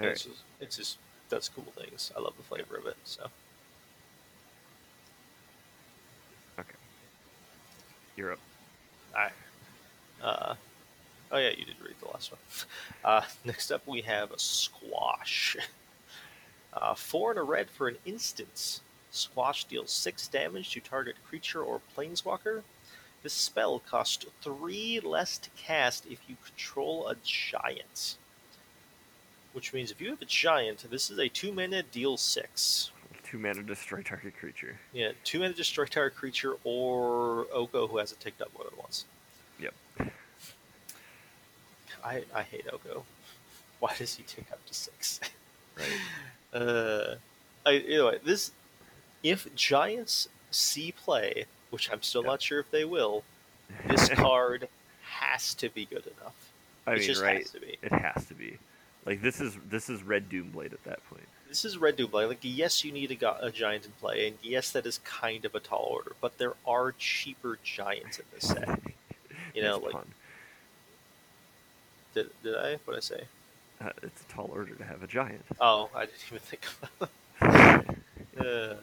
[0.00, 2.12] All It's just, it's just does cool things.
[2.16, 2.96] I love the flavor of it.
[3.04, 3.28] So
[8.16, 8.38] You're up.
[9.16, 9.30] I,
[10.22, 10.54] uh,
[11.30, 12.40] oh yeah, you did read the last one.
[13.04, 15.56] Uh, next up, we have a squash.
[16.74, 18.80] Uh, four and a red for an instance.
[19.10, 22.62] Squash deals six damage to target creature or planeswalker.
[23.22, 28.16] This spell costs three less to cast if you control a giant.
[29.52, 32.90] Which means if you have a giant, this is a two mana deal six.
[33.22, 34.76] Two mana destroy target creature.
[34.92, 39.04] Yeah, two mana destroy target creature or Oko who hasn't ticked up more than once.
[39.60, 39.74] Yep.
[42.04, 43.04] I, I hate Oko.
[43.80, 45.20] Why does he tick up to six?
[45.76, 45.86] Right.
[46.54, 47.14] Uh,
[47.64, 48.50] I, anyway, this
[49.22, 52.30] if Giants see play, which I'm still Yep.
[52.30, 53.24] not sure if they will,
[53.88, 54.68] this card
[55.02, 56.34] has to be good enough.
[56.86, 57.38] I it mean, just right?
[57.38, 57.78] has to be.
[57.82, 58.58] It has to be.
[59.04, 61.26] Like this is this is Red Doomblade at that point.
[61.48, 62.28] This is Red Doomblade.
[62.28, 65.44] Like, yes, you need a, go- a giant in play, and yes, that is kind
[65.44, 68.80] of a tall order, but there are cheaper giants in this set.
[69.54, 69.94] You know, like
[72.14, 72.76] did, did I?
[72.86, 73.24] What I say?
[73.82, 75.44] Uh, it's a tall order to have a giant.
[75.60, 77.10] Oh, I didn't even think about
[77.40, 77.96] that.
[78.40, 78.74] Uh,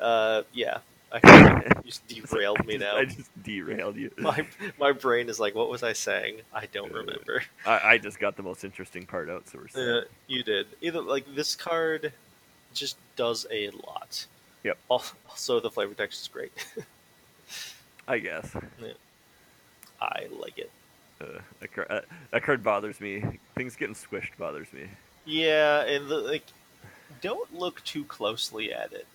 [0.00, 0.78] uh, yeah.
[1.10, 2.96] I just derailed me now.
[2.96, 4.10] I just derailed you.
[4.18, 4.46] My
[4.78, 6.40] my brain is like, what was I saying?
[6.52, 7.42] I don't Uh, remember.
[7.66, 9.58] I, I just got the most interesting part out, so.
[9.80, 10.66] Uh, you did.
[10.80, 12.12] Either like this card
[12.74, 14.26] just does a lot.
[14.64, 14.76] Yep.
[14.88, 16.52] Also, the flavor text is great.
[18.06, 18.54] I guess.
[18.80, 18.88] Yeah.
[20.00, 20.70] I like it.
[21.20, 23.24] Uh, that, card, uh, that card bothers me.
[23.54, 24.84] Things getting squished bothers me.
[25.24, 26.44] Yeah, and the, like,
[27.20, 29.06] don't look too closely at it,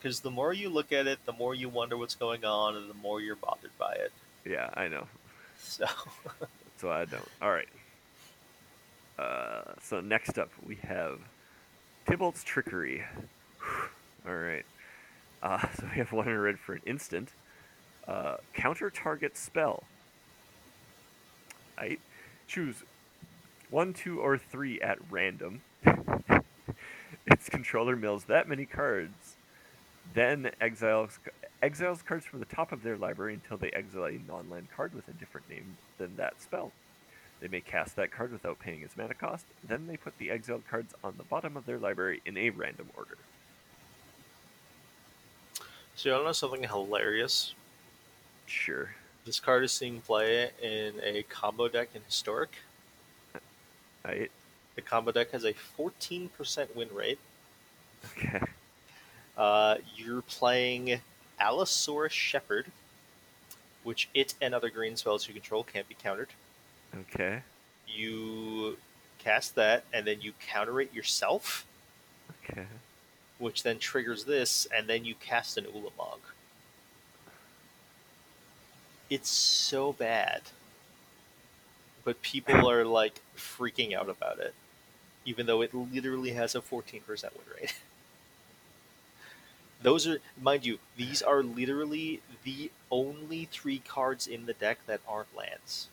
[0.00, 2.88] because the more you look at it, the more you wonder what's going on, and
[2.88, 4.12] the more you're bothered by it.
[4.44, 5.06] Yeah, I know.
[5.58, 5.86] So,
[6.80, 7.28] So I don't.
[7.42, 7.68] All right.
[9.18, 11.18] Uh, so next up we have
[12.06, 13.04] Tibalt's Trickery.
[14.26, 14.64] All right.
[15.42, 17.32] Uh, so we have one in red for an instant.
[18.08, 19.82] Uh, counter target spell.
[21.76, 22.00] Right.
[22.48, 22.76] Choose
[23.68, 25.60] one, two, or three at random.
[27.26, 29.36] its controller mills that many cards.
[30.14, 31.18] Then exiles
[31.62, 35.08] exiles cards from the top of their library until they exile a non-land card with
[35.08, 36.72] a different name than that spell.
[37.40, 39.46] They may cast that card without paying its mana cost.
[39.64, 42.88] Then they put the exiled cards on the bottom of their library in a random
[42.96, 43.16] order.
[45.96, 47.54] so you want to know something hilarious?
[48.46, 48.90] Sure.
[49.24, 52.50] This card is seeing play in a combo deck in Historic.
[54.04, 54.30] Right.
[54.76, 57.18] The combo deck has a 14% win rate.
[58.16, 58.40] Okay.
[59.36, 61.00] Uh, you're playing
[61.38, 62.66] Allosaurus Shepherd,
[63.84, 66.28] which it and other green spells you control can't be countered.
[66.94, 67.42] Okay.
[67.88, 68.76] You
[69.18, 71.66] cast that, and then you counter it yourself.
[72.50, 72.66] Okay.
[73.38, 76.18] which then triggers this, and then you cast an Ulamog.
[79.08, 80.42] It's so bad.
[82.04, 84.54] But people are like freaking out about it,
[85.24, 87.74] even though it literally has a 14% win rate.
[89.82, 95.00] Those are, mind you, these are literally the only three cards in the deck that
[95.08, 95.88] aren't lands.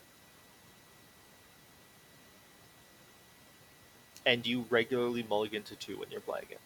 [4.26, 6.60] And you regularly mulligan to two when you're playing it.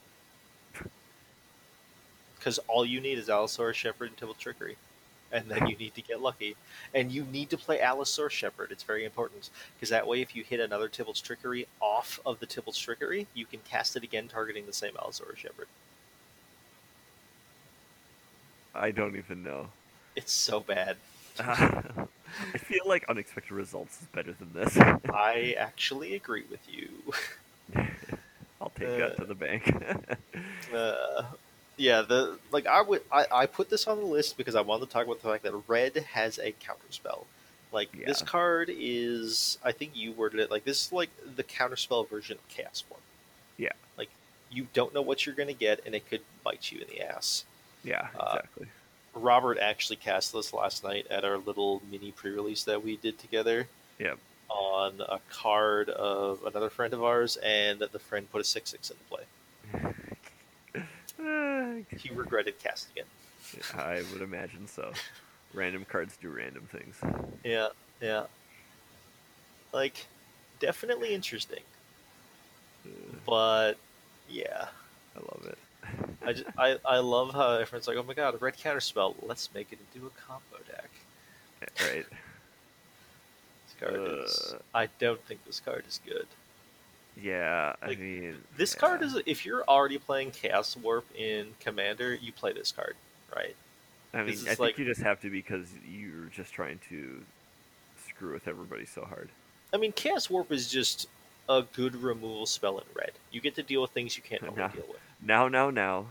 [2.37, 4.77] Because all you need is Allosaurus Shepherd and Tibalt Trickery.
[5.31, 6.55] And then you need to get lucky.
[6.91, 8.71] And you need to play Allosaurus Shepherd.
[8.71, 9.51] It's very important.
[9.75, 13.45] Because that way, if you hit another Tibalt's Trickery off of the Tibalt's Trickery, you
[13.45, 15.67] can cast it again targeting the same Allosaurus Shepherd.
[18.73, 19.67] I don't even know.
[20.15, 20.97] It's so bad.
[21.39, 24.77] I feel like unexpected results is better than this.
[25.13, 26.89] I actually agree with you.
[28.61, 29.73] I'll take that to the bank.
[30.73, 31.23] Uh,
[31.77, 34.85] yeah, the like I would I, I put this on the list because I wanted
[34.85, 37.25] to talk about the fact that red has a counterspell.
[37.71, 42.07] Like this card is I think you worded it like this is like the counterspell
[42.09, 43.01] version of Chaos Warp.
[43.57, 43.71] Yeah.
[43.97, 44.09] Like
[44.51, 47.45] you don't know what you're gonna get and it could bite you in the ass.
[47.83, 48.67] Yeah, Uh, exactly.
[49.13, 53.67] Robert actually cast this last night at our little mini pre-release that we did together.
[53.99, 54.17] Yep.
[54.49, 58.89] On a card of another friend of ours, and the friend put a six six
[58.91, 59.23] into play.
[61.19, 63.07] Uh, He regretted casting it.
[63.75, 64.91] I would imagine so.
[65.53, 66.95] Random cards do random things.
[67.43, 67.67] Yeah,
[68.01, 68.25] yeah.
[69.73, 70.05] Like,
[70.59, 71.63] definitely interesting,
[72.85, 72.89] Uh,
[73.25, 73.73] but
[74.29, 74.67] yeah,
[75.15, 75.57] I love it.
[76.25, 79.15] I, just, I I love how everyone's like, oh my god, a red counterspell.
[79.23, 80.89] Let's make it into a combo deck.
[81.81, 82.05] right.
[83.79, 84.53] This card is.
[84.53, 84.57] Uh.
[84.75, 86.27] I don't think this card is good.
[87.21, 88.79] Yeah, I mean, This yeah.
[88.79, 92.95] card is if you're already playing Chaos Warp in Commander, you play this card,
[93.35, 93.55] right?
[94.13, 97.21] I mean, I think like- you just have to because you're just trying to
[98.07, 99.29] screw with everybody so hard.
[99.73, 101.07] I mean, Chaos Warp is just
[101.49, 103.11] a good removal spell in red.
[103.31, 104.71] You get to deal with things you can't normally Yeah.
[104.71, 104.99] deal with.
[105.21, 106.07] Now, now, now,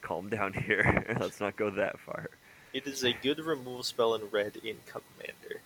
[0.00, 1.04] calm down here.
[1.20, 2.28] Let's not go that far.
[2.72, 5.60] It is a good removal spell in red in Commander.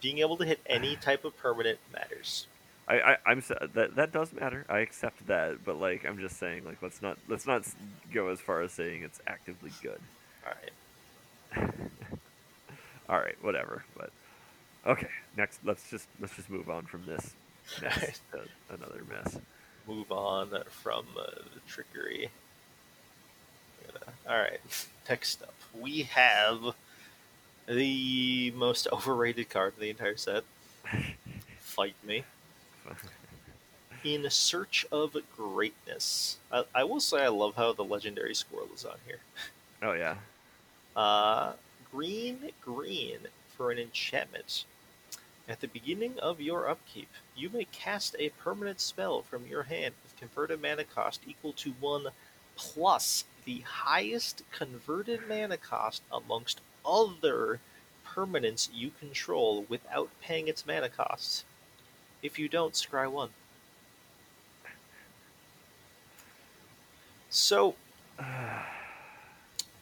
[0.00, 2.46] Being able to hit any type of permanent matters.
[2.86, 3.42] I, I I'm
[3.74, 4.64] that that does matter.
[4.68, 7.64] I accept that, but like I'm just saying, like let's not let's not
[8.14, 10.00] go as far as saying it's actively good.
[10.46, 10.52] All
[11.62, 11.70] right.
[13.10, 13.84] All right, whatever.
[13.94, 14.10] But
[14.86, 17.34] okay, next let's just let's just move on from this
[17.82, 18.40] mess to
[18.74, 19.38] another mess.
[19.88, 21.24] Move on from uh,
[21.54, 22.28] the trickery.
[24.28, 24.60] All right.
[25.08, 26.74] Next up, we have
[27.66, 30.44] the most overrated card in the entire set.
[31.58, 32.24] Fight me.
[34.04, 36.36] In Search of Greatness.
[36.52, 39.20] I, I will say I love how the legendary squirrel is on here.
[39.82, 40.16] Oh yeah,
[40.94, 41.52] Uh,
[41.90, 43.18] green, green
[43.56, 44.64] for an enchantment.
[45.48, 49.94] At the beginning of your upkeep, you may cast a permanent spell from your hand
[50.02, 52.08] with converted mana cost equal to 1
[52.54, 57.60] plus the highest converted mana cost amongst other
[58.06, 61.44] permanents you control without paying its mana costs.
[62.22, 63.30] If you don't, scry 1.
[67.30, 67.74] So,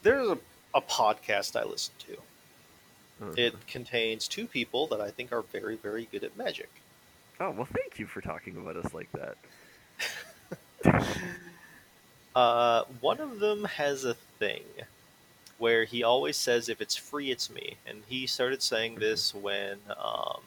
[0.01, 0.37] there's a,
[0.73, 2.17] a podcast I listen to.
[3.35, 6.69] It contains two people that I think are very, very good at magic.
[7.39, 9.37] Oh well, thank you for talking about us like that.
[12.35, 14.61] Uh, one of them has a thing
[15.57, 19.79] where he always says, "If it's free, it's me," and he started saying this when,
[19.97, 20.41] um,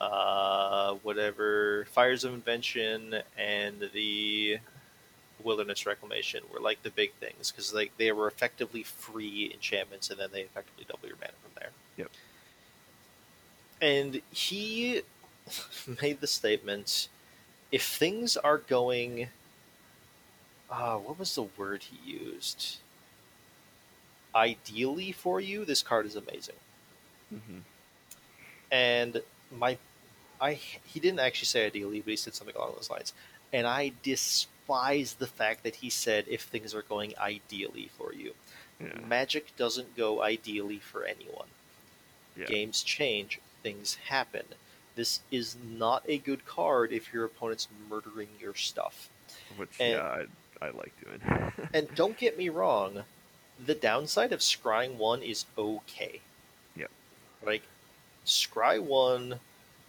[0.00, 4.58] uh, whatever Fires of Invention and the
[5.46, 10.20] Wilderness Reclamation were like the big things because like they were effectively free enchantments, and
[10.20, 11.70] then they effectively double your mana from there.
[11.96, 12.10] Yep.
[13.80, 15.02] And he
[16.02, 17.08] made the statement:
[17.72, 19.28] if things are going
[20.70, 22.78] uh, what was the word he used?
[24.34, 26.56] Ideally for you, this card is amazing.
[27.30, 27.60] hmm
[28.70, 29.22] And
[29.56, 29.78] my,
[30.40, 33.12] I he didn't actually say ideally, but he said something along those lines.
[33.52, 33.92] And I
[34.66, 38.32] despise the fact that he said if things are going ideally for you.
[38.80, 38.98] Yeah.
[39.06, 41.46] Magic doesn't go ideally for anyone.
[42.36, 42.46] Yeah.
[42.46, 44.44] Games change, things happen.
[44.94, 49.08] This is not a good card if your opponent's murdering your stuff.
[49.56, 50.24] Which and- yeah,
[50.60, 51.52] I, I like doing.
[51.74, 53.02] And don't get me wrong,
[53.64, 56.20] the downside of scrying one is okay.
[56.76, 56.90] Yep.
[57.44, 57.62] Like,
[58.24, 59.40] scry one,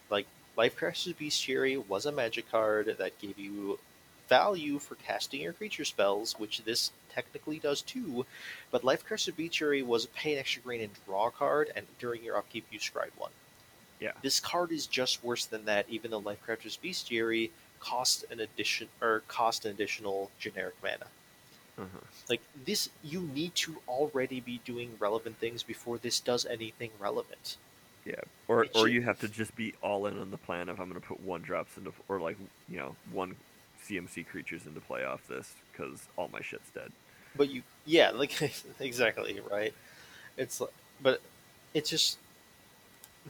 [0.09, 3.80] like, Lifecrafter's Bestiary was a magic card that gave you
[4.28, 8.25] value for casting your creature spells, which this technically does too.
[8.71, 12.23] But Life Lifecrafter's Bestiary was a pay an extra green and draw card, and during
[12.23, 13.32] your upkeep you scry one.
[13.99, 14.11] Yeah.
[14.21, 17.49] This card is just worse than that, even though Lifecrafter's Bestiary
[17.80, 21.07] cost an addition or cost an additional generic mana.
[21.78, 21.99] Uh-huh.
[22.30, 27.57] Like this, you need to already be doing relevant things before this does anything relevant.
[28.03, 28.15] Yeah,
[28.47, 30.80] or It or should- you have to just be all in on the plan of
[30.80, 32.38] I'm going to put one drops into, or like
[32.69, 33.36] you know one
[33.88, 36.91] CMC creatures into play off this because all my shit's dead.
[37.35, 38.31] But you, yeah, like
[38.79, 39.73] exactly right.
[40.38, 40.71] It's like,
[41.01, 41.21] but
[41.73, 42.17] it's just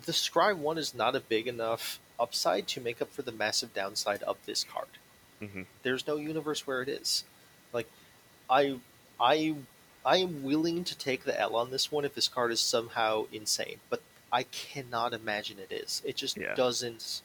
[0.06, 3.74] the Scry one is not a big enough upside to make up for the massive
[3.74, 4.88] downside of this card.
[5.42, 5.66] Mhm.
[5.84, 7.24] There's no universe where it is.
[7.74, 7.88] Like,
[8.50, 8.80] I,
[9.20, 9.56] I,
[10.06, 13.26] I am willing to take the L on this one if this card is somehow
[13.32, 14.02] insane, but
[14.32, 16.02] I cannot imagine it is.
[16.06, 16.56] It just Yeah.
[16.56, 17.22] doesn't.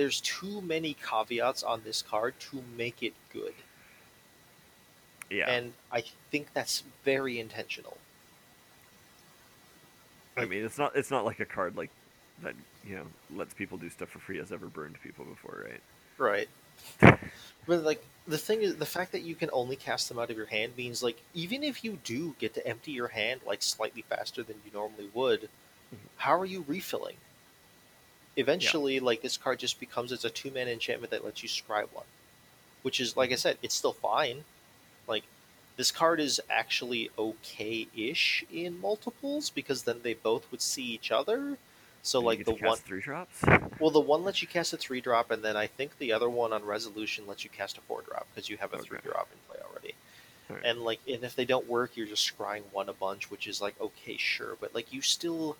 [0.00, 3.52] There's too many caveats on this card to make it good.
[5.28, 7.98] Yeah, And I think that's very intentional.
[10.38, 11.90] I mean it's not it's not like a card like
[12.42, 12.54] that
[12.88, 15.82] you know lets people do stuff for free has ever burned people before, right?
[16.16, 16.48] Right.
[17.66, 20.36] But like the thing is the fact that you can only cast them out of
[20.38, 24.00] your hand means like even if you do get to empty your hand like slightly
[24.08, 25.50] faster than you normally would,
[25.94, 26.08] Mhm.
[26.16, 27.16] how are you refilling?
[28.40, 31.86] Eventually, like this card just becomes it's a two man enchantment that lets you scry
[31.92, 32.06] one.
[32.82, 33.38] Which is like I mm-hmm.
[33.40, 34.44] said, it's still fine.
[35.06, 35.24] Like
[35.76, 41.10] this card is actually okay ish in multiples because then they both would see each
[41.10, 41.58] other.
[42.02, 43.42] So And like the one three drops.
[43.78, 46.30] well, the one lets you cast a three drop, and then I think the other
[46.30, 48.86] one on resolution lets you cast a four drop because you have a Okay.
[48.86, 49.94] three drop in play already.
[50.48, 50.64] Alright.
[50.64, 53.60] And like, and if they don't work, you're just scrying one a bunch, which is
[53.60, 55.56] like okay, sure, but like you still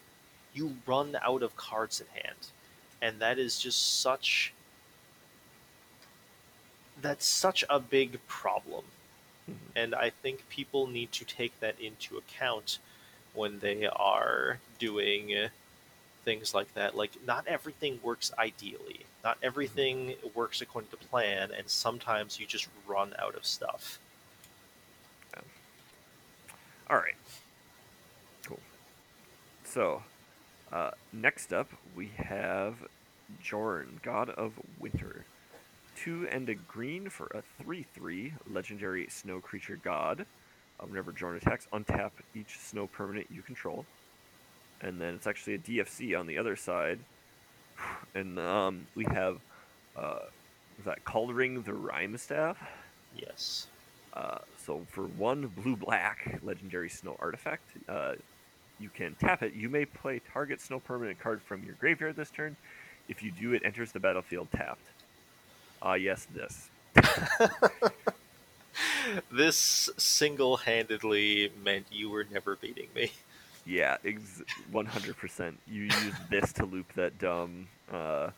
[0.55, 2.49] you run out of cards in hand,
[3.03, 4.53] and that is just such
[7.01, 8.85] that's such a big problem.
[9.49, 9.57] Mhm.
[9.75, 12.79] And I think people need to take that into account
[13.33, 15.51] when they are doing
[16.25, 16.95] things like that.
[16.95, 19.07] Like, not everything works ideally.
[19.25, 23.99] Not everything works according to plan, and sometimes you just run out of stuff.
[26.91, 27.15] All right.
[28.43, 28.59] Cool.
[29.65, 30.03] So,
[30.73, 32.75] uh, next up we have
[33.43, 35.25] Jorn, God of Winter.
[35.97, 40.27] Two and a green for a 3 3 legendary snow creature god.
[40.79, 43.85] Uh, whenever Jorn attacks, untap each snow permanent you control.
[44.81, 46.99] And then it's actually a DFC on the other side.
[48.15, 49.39] And um, we have
[49.97, 50.19] uh,
[50.81, 52.57] is that Kaldring the Rimestaff.
[53.15, 53.67] Yes.
[54.15, 58.15] Uh, so for one blue black legendary snow artifact, uh,
[58.81, 59.53] you can tap it.
[59.55, 62.57] You may play target snow permanent card from your graveyard this turn.
[63.09, 64.81] If you do, it enters the battlefield tapped.
[65.83, 66.69] Ah, yes, this.
[69.33, 73.11] This single handedly meant you were never beating me.
[73.67, 75.55] Yeah, ex- 100%.
[75.69, 78.31] You use this to loop that dumb uh,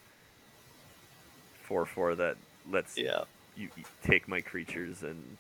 [1.64, 2.36] 4 4 that
[2.70, 3.24] lets Yeah.
[3.57, 3.68] you
[4.03, 5.36] take my creatures and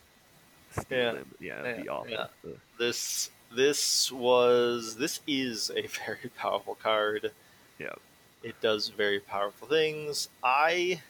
[0.78, 1.12] steal Yeah.
[1.12, 1.34] them.
[1.40, 2.10] Yeah, Yeah, be awful.
[2.12, 2.26] yeah.
[2.44, 7.32] Uh, This this was this is a very powerful card.
[7.78, 7.94] Yeah.
[8.42, 10.28] It does very powerful things.
[10.42, 11.00] I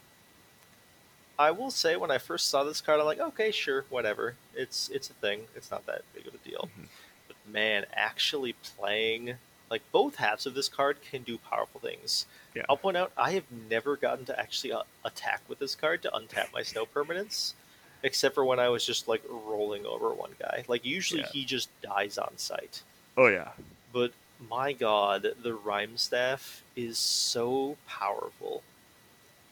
[1.39, 4.35] I will say when I first saw this card, I'm like, okay, sure, whatever.
[4.55, 5.43] It's it's a thing.
[5.57, 6.69] It's not that big of a deal.
[6.79, 6.87] Mhm.
[7.29, 9.35] But man, actually playing
[9.71, 12.27] like both halves of this card can do powerful things.
[12.55, 12.65] Yeah.
[12.69, 16.11] I'll point out I have never gotten to actually uh, attack with this card to
[16.11, 17.55] untap my snow permanents,
[18.03, 20.65] except for when I was just like rolling over one guy.
[20.69, 21.29] Like usually Yeah.
[21.33, 22.83] he just dies on sight.
[23.17, 23.51] Oh, yeah.
[23.93, 24.13] But
[24.49, 28.63] my god, the Rimestaff is so powerful.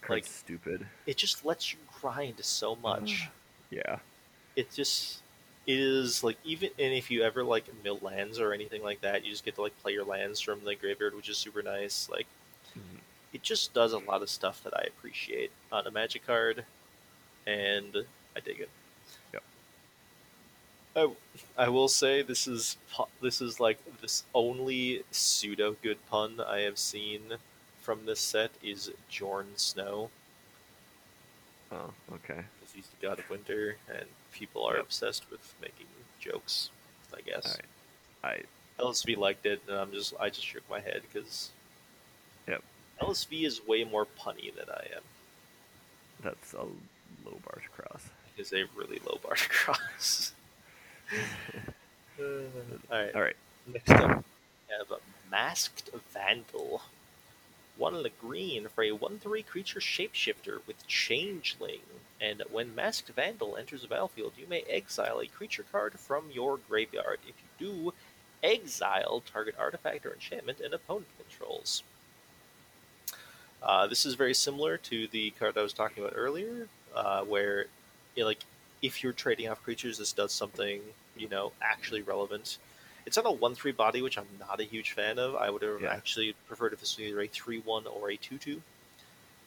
[0.01, 0.87] Card's Like- stupid.
[1.05, 3.27] It just lets you grind so much.
[3.69, 3.99] Yeah.
[4.57, 5.21] it just
[5.67, 9.31] is like even and if you ever like mill lands or anything like that, you
[9.31, 12.09] just get to like play your lands from the graveyard, which is super nice.
[12.09, 12.27] Like
[12.77, 12.99] Mhm.
[13.31, 16.65] it just does a lot of stuff that I appreciate on a magic card,
[17.45, 18.05] and
[18.35, 18.69] I dig it.
[19.33, 19.43] Yep.
[20.95, 21.09] I,
[21.65, 22.77] I will say this is
[23.21, 27.21] this is like this only pseudo good pun I have seen
[27.81, 30.09] from this set is Jorn Snow
[31.71, 32.43] Oh, okay.
[32.59, 34.83] because he's the god of winter, and people are Yep.
[34.83, 35.87] obsessed with making
[36.19, 36.69] jokes.
[37.15, 37.57] I guess
[38.23, 38.45] Alright.
[38.79, 41.49] I LSV liked it, and I'm just I just shook my head because
[42.47, 42.63] Yep.
[43.01, 45.01] LSV is way more punny than I am.
[46.21, 48.03] that's a low bar to cross.
[48.41, 50.33] Is a really low bar to cross.
[52.19, 52.23] Uh,
[52.91, 53.15] all right.
[53.15, 53.35] All right.
[53.71, 56.81] Next up, we have a masked vandal.
[57.77, 61.81] one and the green for a 1 3 creature shapeshifter with Changeling.
[62.19, 66.57] And when Masked Vandal enters the battlefield, you may exile a creature card from your
[66.69, 67.19] graveyard.
[67.27, 67.93] If you do,
[68.43, 71.83] exile target artifact or enchantment an opponent controls.
[73.63, 77.65] Uh, this is very similar to the card I was talking about earlier, uh, where,
[78.15, 78.43] you know, like,
[78.81, 80.81] if you're trading off creatures, this does something,
[81.15, 82.57] you know, actually relevant.
[83.05, 85.35] It's on a 1 3 body, which I'm not a huge fan of.
[85.35, 85.91] I would have Yeah.
[85.93, 88.61] actually preferred if this was either a 3 1 or a 2 2.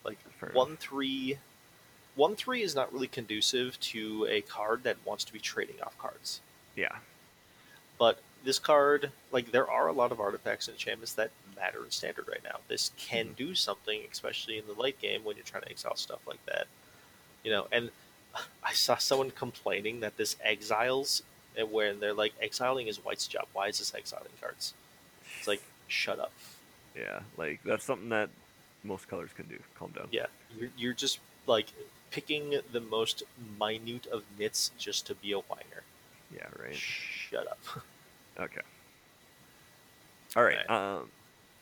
[0.05, 0.57] Like, Fair enough.
[0.57, 1.39] 1 3.
[2.15, 5.99] 1 3 is not really conducive to a card that wants to be trading off
[5.99, 6.41] cards.
[6.77, 6.97] Yeah.
[7.99, 11.91] But this card, like, there are a lot of artifacts and enchantments that matter in
[11.91, 12.61] standard right now.
[12.69, 13.37] This can Mhm.
[13.37, 16.67] do something, especially in the late game when you're trying to exile stuff like that.
[17.43, 17.91] You know, and
[18.62, 21.22] I saw someone complaining that this exiles,
[21.57, 23.47] and when they're like, exiling is White's job.
[23.53, 24.74] Why is this exiling cards?
[25.39, 26.32] It's like, shut up.
[26.97, 28.30] Yeah, like that's something that
[28.85, 29.59] most colors can do.
[29.78, 30.09] Calm down.
[30.12, 30.26] Yeah,
[30.57, 31.66] you're, you're just like
[32.11, 33.24] picking the most
[33.59, 35.82] minute of nits just to be a whiner.
[36.35, 36.74] Yeah, right.
[36.74, 37.59] Shut up.
[38.37, 38.62] Okay.
[40.35, 40.57] All right.
[40.68, 40.97] Right.
[40.97, 41.09] Um,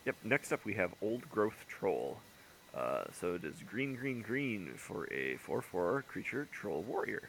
[0.07, 0.17] yep.
[0.25, 2.19] Next up, we have Old Growth Troll.
[2.75, 7.29] Uh, so it is green, green, green for a 4-4 creature troll warrior.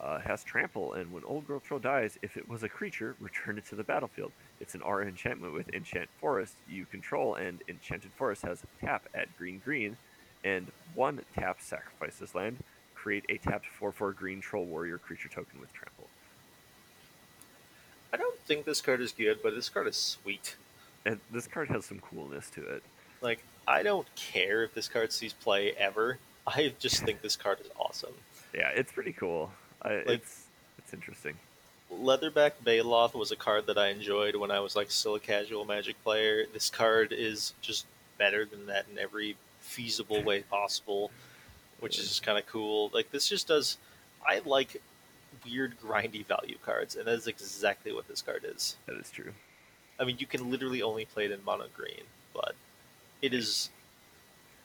[0.00, 3.58] Uh, has trample, and when Old Growth Troll dies, if it was a creature, return
[3.58, 4.32] it to the battlefield.
[4.58, 9.36] It's an R enchantment with Enchant Forest you control, and Enchanted Forest has tap at
[9.36, 9.98] green, green,
[10.42, 12.56] and one tap sacrifice this land.
[12.94, 16.06] Create a tapped 4-4 green troll warrior creature token with trample.
[18.10, 20.56] I don't think this card is good, but this card is sweet.
[21.04, 22.82] And this card has some coolness to it.
[23.20, 26.18] Like, I don't care if this card sees play ever.
[26.44, 28.14] I just think this card is awesome.
[28.52, 29.52] Yeah, it's pretty cool.
[29.80, 30.46] I, it's
[30.78, 31.36] it's interesting.
[31.92, 35.64] Leatherback Baloth was a card that I enjoyed when I was like still a casual
[35.64, 36.46] Magic player.
[36.52, 37.86] This card is just
[38.18, 41.12] better than that in every feasible way possible,
[41.78, 42.90] which is just kind of cool.
[42.92, 43.78] Like this just does.
[44.26, 44.82] I like
[45.44, 48.76] weird grindy value cards, and that is exactly what this card is.
[48.86, 49.32] That is true.
[50.00, 52.02] I mean, you can literally only play it in mono green,
[52.34, 52.56] but
[53.22, 53.70] it is.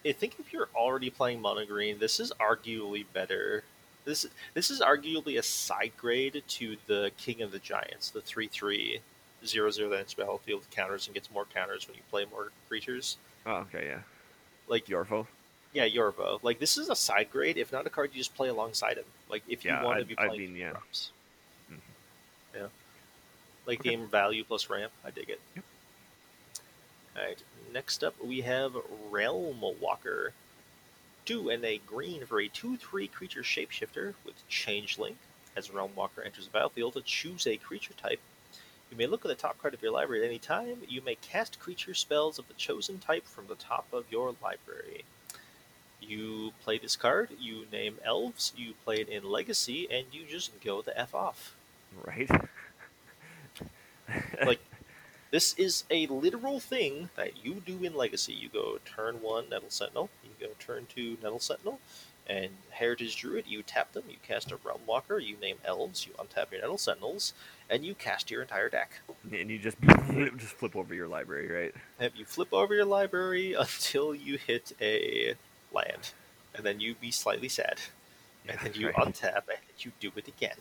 [0.06, 3.64] I think if you're already playing mono green, this is arguably better.
[4.06, 8.47] This this is arguably a side grade to the King of the Giants, the three
[8.47, 8.99] three
[9.45, 13.18] zero zero that enters battlefield counters and gets more counters when you play more creatures.
[13.47, 13.99] Oh, okay, yeah.
[14.68, 15.26] Like Yorvo.
[15.74, 16.41] yeah, Yorvo.
[16.43, 19.06] Like this is a side grade, if not a card you just play alongside him.
[19.30, 20.70] Like if you want to be I playing mean, yeah.
[20.72, 21.12] drops.
[21.72, 21.78] Mhm.
[22.56, 22.68] Yeah.
[23.66, 23.89] Late Okay.
[23.89, 24.91] game value plus ramp.
[25.03, 25.39] I dig it.
[25.56, 25.64] Yep.
[27.18, 27.41] Alright,
[27.74, 28.76] next up we have
[29.09, 30.34] Realm Walker.
[31.26, 35.18] Two and a green for a 2 3 creature shapeshifter with Changeling.
[35.55, 38.20] As Realm Walker enters the battlefield, to choose a creature type.
[38.91, 40.78] You may look at the top card of your library at any time.
[40.88, 45.05] You may cast creature spells of the chosen type from the top of your library.
[46.01, 50.51] You play this card, you name elves, you play it in Legacy, and you just
[50.63, 51.55] go the F off.
[52.03, 52.30] Right.
[54.45, 54.59] Like,
[55.36, 58.31] This is a literal thing that you do in Legacy.
[58.31, 61.81] You go turn one Nettle Sentinel, you go turn two Nettle Sentinel,
[62.25, 66.13] and Heritage Druid, you tap them, you cast a Realm Walker, you name elves, you
[66.13, 67.33] untap your Nettle Sentinels,
[67.69, 69.01] and you cast your entire deck.
[69.29, 69.75] and you just
[70.38, 71.75] just flip over your library, right?
[71.99, 75.33] And you flip over your library until you hit a
[75.73, 76.13] land,
[76.55, 77.81] and then you be slightly sad,
[78.47, 78.95] and then you right.
[78.95, 80.59] untap and you do it again.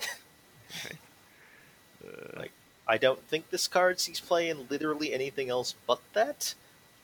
[2.05, 2.53] Uh, Like,
[2.87, 6.55] I don't think this card sees play in literally anything else but that,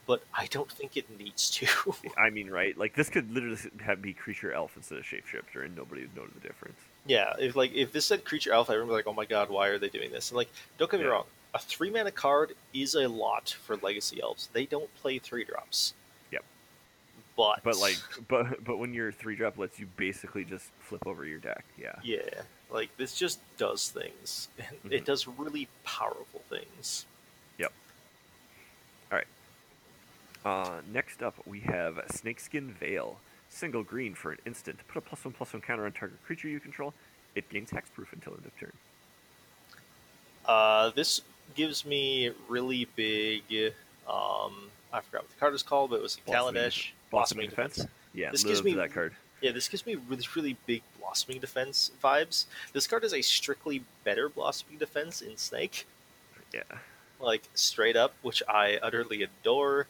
[0.05, 1.67] but I don't think it needs to.
[2.17, 2.77] I mean, right?
[2.77, 6.27] Like this could literally have be creature elf instead of shapeshifter, and nobody would know
[6.27, 6.79] the difference.
[7.05, 9.67] yeah, if like if this said creature elf, would be like, "Oh my god, why
[9.67, 11.11] are they doing this?" And like, don't get me Yeah.
[11.11, 14.49] wrong, a three mana card is a lot for legacy elves.
[14.53, 15.93] They don't play three drops.
[16.31, 16.43] Yep.
[17.35, 21.25] But But like, but but when your three drop lets you basically just flip over
[21.25, 21.95] your deck, yeah.
[22.03, 24.47] yeah, like this just does things.
[24.83, 27.05] And It does really powerful things.
[27.57, 27.71] Yep.
[29.11, 29.27] All right.
[30.43, 33.17] Uh, next up, we have Snakeskin Veil.
[33.49, 34.79] Single green for an instant.
[34.87, 36.93] Put a plus one plus one counter on target creature you control.
[37.35, 38.71] It gains hexproof until end of turn.
[40.45, 41.21] Uh, this
[41.55, 43.43] gives me really big.
[44.07, 47.85] Um, I forgot what the card is called, but it was Blossoming- Kaladesh Blossoming Defense?
[48.13, 49.13] Yeah, This gives me- that card.
[49.41, 52.45] Yeah, this gives me really, really big blossoming defense vibes.
[52.73, 55.87] This card is a strictly better blossoming defense in Snake,
[56.53, 56.61] Yeah.
[57.19, 59.87] like straight up, which I utterly adore.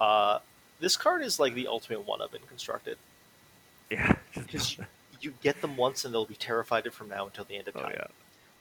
[0.00, 0.38] Uh,
[0.80, 2.96] this card is like the ultimate one up in constructed
[3.90, 4.14] Yeah.
[4.34, 4.84] because you,
[5.20, 7.82] you get them once and they'll be terrified from now until the end of time.
[7.84, 7.96] oh time.
[7.98, 8.06] yeah.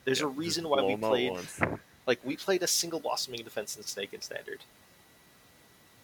[0.06, 1.60] There's Yeah, a reason why we played once.
[2.08, 4.60] like we played a single blossoming defense in Snake in Standard.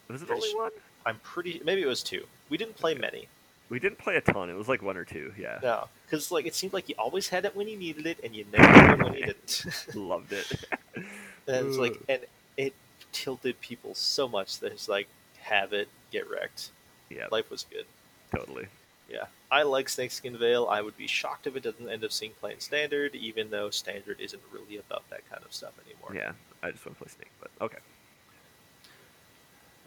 [0.08, 0.72] Was it only one?
[1.06, 1.60] I'm pretty.
[1.66, 2.26] Maybe it was two.
[2.50, 3.02] We didn't play Okay.
[3.02, 3.28] many.
[3.70, 4.50] We didn't play a ton.
[4.50, 5.34] It was like one or two.
[5.38, 8.20] Yeah, No, because like it seemed like you always had it when you needed it,
[8.24, 9.66] and you never had it when you didn't.
[9.96, 10.52] loved it.
[10.96, 12.22] and it's like, and
[12.56, 12.74] it
[13.12, 15.08] tilted people so much that it's like,
[15.42, 16.72] have it, get wrecked.
[17.10, 17.86] yeah, Life was good.
[18.34, 18.68] totally.
[19.10, 20.68] Yeah, I like Snakeskin Veil.
[20.70, 24.20] I would be shocked if it doesn't end up seeing playing standard, even though standard
[24.20, 26.14] isn't really about that kind of stuff anymore.
[26.14, 27.78] Yeah, I just want to play Snake, but okay.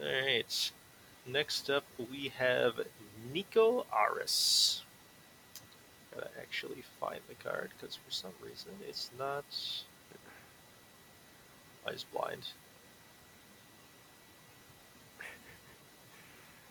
[0.03, 0.71] All right.
[1.27, 2.81] Next up, we have
[3.33, 4.83] Niko Aris.
[6.15, 9.45] Gotta actually find the card because for some reason it's not.
[11.89, 12.49] Eyes blind.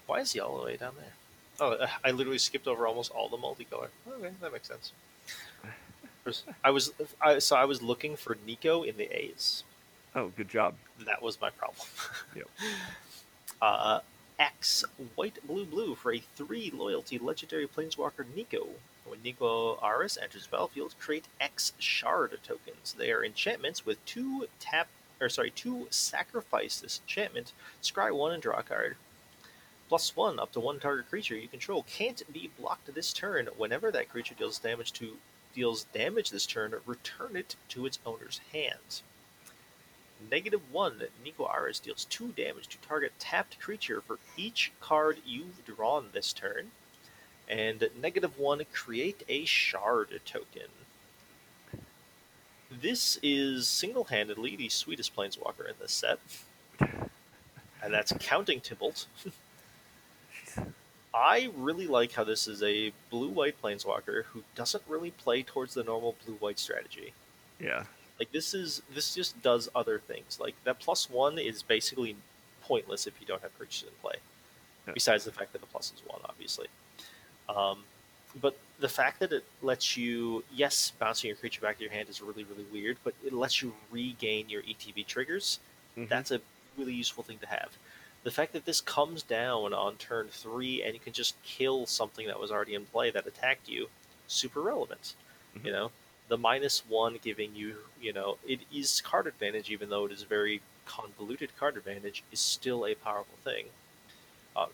[0.07, 1.13] Why is he all the way down there?
[1.61, 3.89] Oh, uh, I literally skipped over almost all the multicolor.
[4.07, 4.91] Okay, that makes sense.
[6.63, 6.91] I was,
[7.21, 9.63] I, so I was looking for Niko in the A's.
[10.15, 10.75] Oh, good job.
[11.05, 11.87] That was my problem.
[12.35, 12.49] Yep.
[13.61, 13.99] Uh,
[14.39, 14.85] X
[15.15, 18.69] white blue blue for a three loyalty legendary planeswalker Niko.
[19.05, 22.93] When Niko Aris enters the battlefield, create X shard tokens.
[22.97, 24.87] They are enchantments with two tap
[25.19, 27.51] or sorry, two sacrifice this enchantment,
[27.83, 28.95] scry one and draw a card.
[29.89, 33.49] Plus one up to one target creature you control can't be blocked this turn.
[33.57, 35.17] Whenever that creature deals damage to
[35.53, 39.01] deals damage this turn, return it to its owner's hand.
[40.31, 45.63] Negative one, Niko Aris deals two damage to target tapped creature for each card you've
[45.65, 46.71] drawn this turn.
[47.47, 50.69] And negative one, create a shard token.
[52.69, 56.19] This is single handedly the sweetest planeswalker in this set.
[56.79, 59.05] And that's counting Tibalt.
[61.13, 65.73] I really like how this is a blue white planeswalker who doesn't really play towards
[65.73, 67.13] the normal blue white strategy.
[67.59, 67.85] Yeah,
[68.19, 70.39] Like this is this just does other things.
[70.39, 72.15] Like that plus one is basically
[72.61, 74.15] pointless if you don't have creatures in play.
[74.87, 74.93] Yeah.
[74.93, 76.67] Besides the fact that the plus is one, obviously.
[77.47, 77.83] Um,
[78.41, 82.09] but the fact that it lets you, yes, bouncing your creature back to your hand
[82.09, 85.59] is really really weird, but it lets you regain your ETB triggers.
[85.97, 86.09] Mhm.
[86.09, 86.41] That's a
[86.77, 87.71] really useful thing to have.
[88.23, 92.27] The fact that this comes down on turn three and you can just kill something
[92.27, 93.89] that was already in play that attacked you,
[94.27, 95.15] super relevant.
[95.57, 95.65] Mhm.
[95.65, 95.91] You know,
[96.29, 100.23] the minus one giving you, you know, it is card advantage, even though it is
[100.23, 103.65] very convoluted card advantage, is still a powerful thing.
[104.55, 104.69] Um,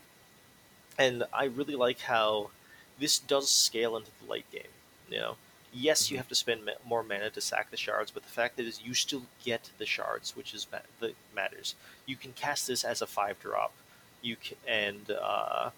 [0.97, 2.51] and I really like how
[2.99, 4.64] this does scale into the late game.
[5.10, 5.38] You know,
[5.74, 6.20] yes, you Mhm.
[6.20, 8.82] have to spend ma- more mana to sack the shards, but the fact that is
[8.82, 11.76] you still get the shards, which is ma- that matters.
[12.06, 13.74] You can cast this as a five drop.
[14.22, 15.72] You can and uh,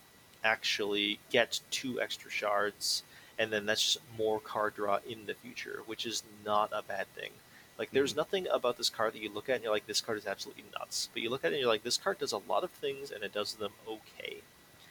[0.44, 3.04] actually get two extra shards
[3.40, 7.08] and then that's just more card draw in the future, which is not a bad
[7.16, 7.32] thing.
[7.78, 8.18] Like, there's Mhm.
[8.18, 10.64] nothing about this card that you look at and you're like, this card is absolutely
[10.78, 11.10] nuts.
[11.14, 13.12] But you look at it and you're like, this card does a lot of things
[13.12, 14.38] and it does them okay.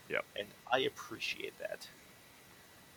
[0.09, 0.25] Yep.
[0.37, 1.89] And I appreciate that.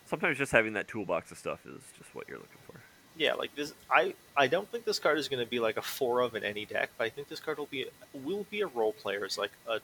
[0.05, 2.81] sometimes just having that toolbox of stuff is just what you're looking for.
[3.15, 5.83] Yeah, like this, I I don't think this card is going to be like a
[5.83, 8.67] four of in any deck, but I think this card will be will be a
[8.67, 9.81] role player as like a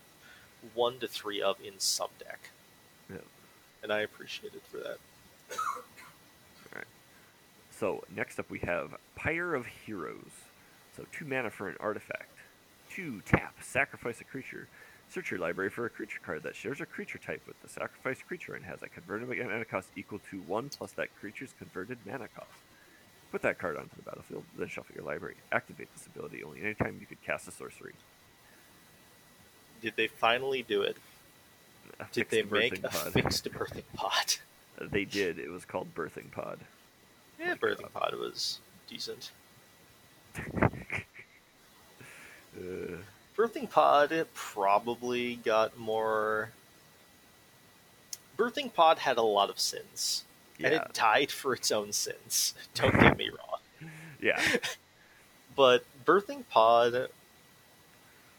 [0.73, 2.49] one to three of in some deck.
[3.09, 3.17] Yeah.
[3.83, 4.97] And I appreciate it for that.
[7.77, 10.31] So next up we have Pyre of Heroes.
[10.95, 12.31] So two mana for an artifact.
[12.89, 14.67] Two tap, sacrifice a creature.
[15.09, 18.25] Search your library for a creature card that shares a creature type with the sacrificed
[18.27, 22.27] creature and has a converted mana cost equal to one plus that creature's converted mana
[22.29, 22.49] cost.
[23.31, 25.35] Put that card onto the battlefield, then shuffle your library.
[25.51, 27.93] Activate this ability only anytime you could cast a sorcery.
[29.81, 30.95] Did they finally do it?
[32.13, 34.37] Did they make a fixed birthing pod?
[34.81, 35.39] They did.
[35.39, 36.59] It was called Birthing Pod.
[37.39, 37.93] Yeah, My birthing God.
[37.93, 38.59] pod was
[38.89, 39.31] decent.
[40.37, 40.67] Uh,
[43.37, 46.51] Birthing pod probably got more.
[48.37, 50.23] Birthing pod had a lot of sins,
[50.63, 52.53] and it died for its own sins.
[52.75, 53.91] Don't get me wrong.
[54.21, 54.41] yeah,
[55.55, 57.09] But Birthing Pod,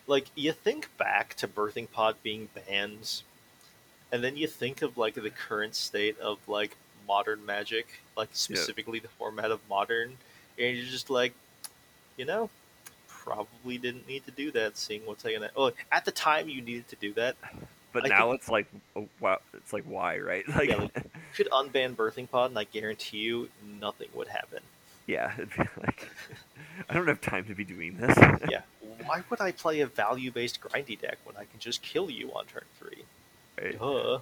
[0.06, 3.22] like you think back to Birthing Pod being banned,
[4.12, 6.76] and then you think of like the current state of like
[7.08, 7.86] modern magic,
[8.16, 10.16] like specifically the format of modern,
[10.58, 11.32] and you're just like,
[12.16, 12.50] you know,
[13.08, 14.76] probably didn't need to do that.
[14.76, 15.50] Seeing what's gonna.
[15.56, 17.36] Oh, at the time you needed to do that.
[17.92, 20.46] but I now it's like, oh, wow, it's like why, right?
[20.54, 21.10] Like, Yeah, like- You
[21.44, 23.48] could unban Birthing Pod, and I guarantee you
[23.80, 24.60] nothing would happen.
[25.06, 26.08] yeah, it'd be like,
[26.88, 28.16] I don't have time to be doing this.
[28.48, 28.62] Yeah.
[29.04, 32.46] Why would I play a value-based grindy deck when I can just kill you on
[32.46, 33.04] turn three?
[33.56, 33.84] Duh.
[33.84, 34.20] Uh,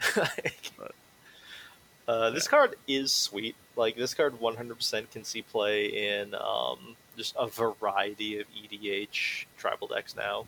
[0.16, 0.72] Like,
[2.06, 3.54] uh, this card is sweet.
[3.76, 9.88] Like this card, 100% can see play in um, just a variety of EDH tribal
[9.88, 10.46] decks now.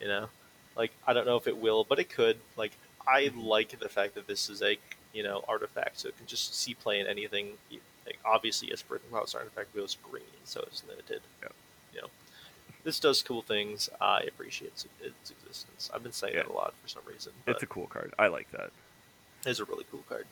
[0.00, 0.28] You know,
[0.76, 2.38] like I don't know if it will, but it could.
[2.56, 2.72] Like
[3.06, 4.78] I like the fact that this is a
[5.12, 7.50] you know artifact, so it can just see play in anything.
[8.06, 11.20] Like obviously, yes, Breaking House artifact goes green, so it's limited.
[11.42, 11.48] Yeah.
[11.94, 12.08] You know,
[12.84, 13.88] this does cool things.
[14.00, 15.90] I appreciate its, its existence.
[15.94, 16.42] I've been saying Yeah.
[16.42, 17.32] that a lot for some reason.
[17.46, 18.12] It's a cool card.
[18.18, 18.70] I like that.
[19.46, 20.26] it's a really cool card.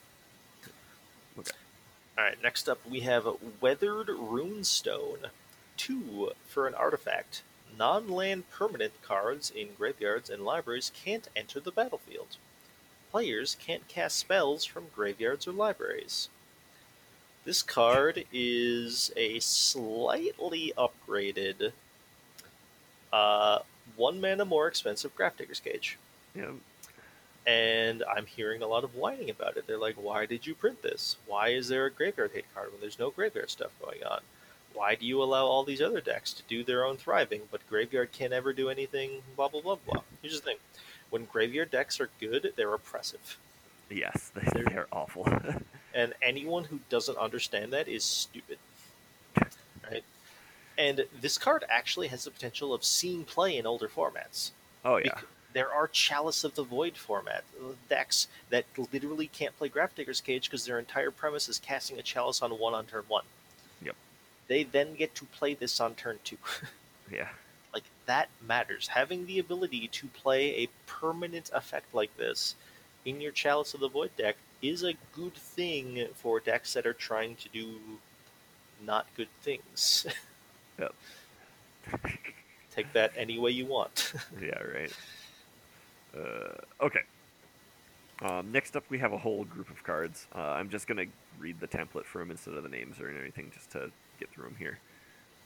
[1.37, 1.51] Okay.
[2.17, 3.27] All right, next up we have
[3.61, 5.29] Weathered Runestone.
[5.77, 7.41] Two for an artifact.
[7.77, 12.35] Non land permanent cards in graveyards and libraries can't enter the battlefield.
[13.11, 16.29] Players can't cast spells from graveyards or libraries.
[17.45, 21.71] This card is a slightly upgraded,
[23.13, 23.59] uh,
[23.95, 25.97] one mana more expensive Grafdigger's Cage
[26.35, 26.51] Yeah.
[27.47, 29.65] and I'm hearing a lot of whining about it.
[29.67, 31.17] They're like, "Why did you print this?
[31.25, 34.21] Why is there a graveyard hate card when there's no graveyard stuff going on?
[34.73, 38.11] Why do you allow all these other decks to do their own thriving, but graveyard
[38.11, 40.01] can't ever do anything?" Blah blah blah blah.
[40.21, 40.57] Here's the thing:
[41.09, 43.37] when graveyard decks are good, they're oppressive,
[43.89, 45.27] Yes, they, They're- they're awful.
[45.95, 48.59] and anyone who doesn't understand that is stupid.
[50.79, 54.51] And this card actually has the potential of seeing play in older formats.
[54.85, 55.09] oh yeah.
[55.15, 60.21] Bec- there are Chalice of the Void format uh, decks that literally can't play Grafdigger's
[60.21, 63.25] Cage because their entire premise is casting a Chalice on one on turn one.
[63.83, 63.95] Yep.
[64.47, 66.37] They then get to play this on turn two.
[67.11, 67.29] Yeah.
[67.73, 68.87] like that matters.
[68.89, 72.53] Having the ability to play a permanent effect like this
[73.03, 76.93] in your Chalice of the Void deck is a good thing for decks that are
[76.93, 77.79] trying to do
[78.85, 80.05] not good things.
[80.79, 80.93] Yep.
[82.75, 84.13] Take that any way you want.
[84.41, 84.93] yeah, right.
[86.15, 87.01] Uh, okay.
[88.21, 90.27] Um, next up, we have a whole group of cards.
[90.35, 93.09] Uh, I'm just going to read the template for them instead of the names or
[93.09, 94.79] anything just to get through them here.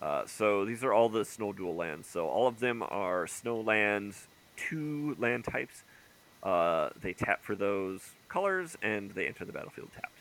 [0.02, 2.08] Uh, so these are all the snow dual lands.
[2.08, 4.28] So all of them are snow lands,
[4.58, 5.84] two land types.
[6.42, 10.12] Uh, they tap for those colors and they enter the battlefield tapped.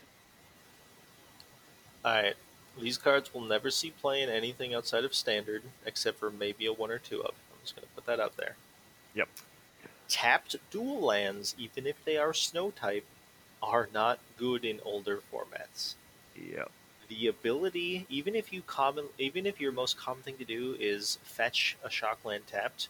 [2.05, 2.37] Alright.
[2.81, 6.73] These cards will never see play in anything outside of standard, except for maybe a
[6.73, 7.35] one or two of.
[7.53, 8.57] I'm just going to put that out there.
[9.15, 9.29] Yep.
[10.09, 13.05] Tapped dual lands, even if they are snow type,
[13.63, 15.95] are not good in older formats.
[16.37, 16.71] Yep.
[17.09, 21.19] The ability, even if you common, even if your most common thing to do is
[21.23, 22.89] fetch a shock land tapped,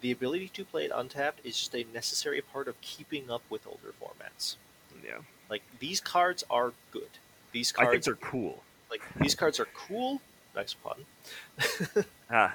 [0.00, 3.66] the ability to play it untapped is just a necessary part of keeping up with
[3.66, 4.56] older formats.
[5.04, 5.18] Yeah.
[5.50, 7.08] Like these cards are good.
[7.52, 8.62] These cards I think they're cool.
[8.90, 10.20] Like these cards are cool.
[10.54, 10.96] Nice pun.
[12.30, 12.54] Ah,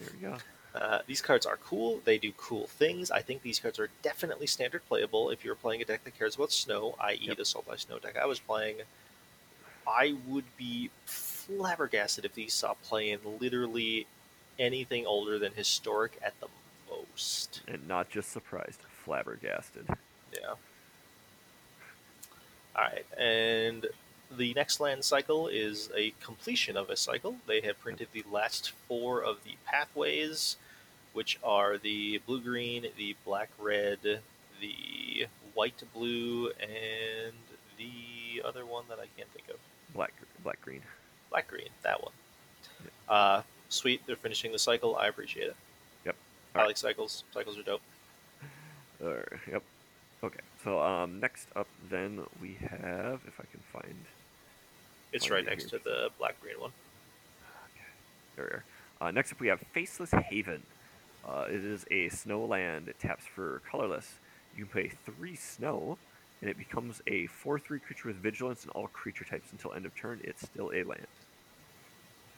[0.00, 0.36] there we go.
[0.74, 2.00] Uh, these cards are cool.
[2.04, 3.10] They do cool things.
[3.10, 6.34] I think these cards are definitely standard playable if you're playing a deck that cares
[6.36, 7.36] about snow, i.e., Yep.
[7.36, 8.76] the Sultai Snow deck I was playing.
[9.86, 14.06] I would be flabbergasted if these saw play in literally
[14.58, 16.48] anything older than historic at the
[16.90, 17.60] most.
[17.68, 19.86] And not just surprised, flabbergasted.
[20.32, 20.54] Yeah.
[22.74, 23.86] Alright, and
[24.36, 27.36] the next land cycle is a completion of a cycle.
[27.46, 30.56] They have printed the last four of the pathways,
[31.12, 33.98] which are the blue green, the black red,
[34.60, 37.34] the white blue, and
[37.78, 39.56] the other one that I can't think of.
[39.94, 40.12] Black,
[40.42, 40.82] black, green.
[41.30, 42.12] Black green, that one.
[43.08, 44.96] Uh, sweet, they're finishing the cycle.
[44.96, 45.56] I appreciate it.
[46.04, 46.16] Yep.
[46.54, 46.70] I Alright.
[46.70, 47.24] like cycles.
[47.32, 47.82] Cycles are dope.
[49.04, 49.62] Uh, yep.
[50.22, 50.40] Okay.
[50.62, 53.94] So um, next up, then we have, if I can find,
[55.14, 56.72] It's right yeah, next to the black green one.
[58.36, 58.64] there we are.
[59.08, 60.62] Uh, next up, we have Faceless Haven.
[61.26, 62.88] Uh, it is a snow land.
[62.88, 64.14] It taps for colorless.
[64.56, 65.98] You can pay three snow,
[66.40, 69.94] and it becomes a four-three creature with vigilance and all creature types until end of
[69.96, 70.20] turn.
[70.24, 71.06] It's still a land.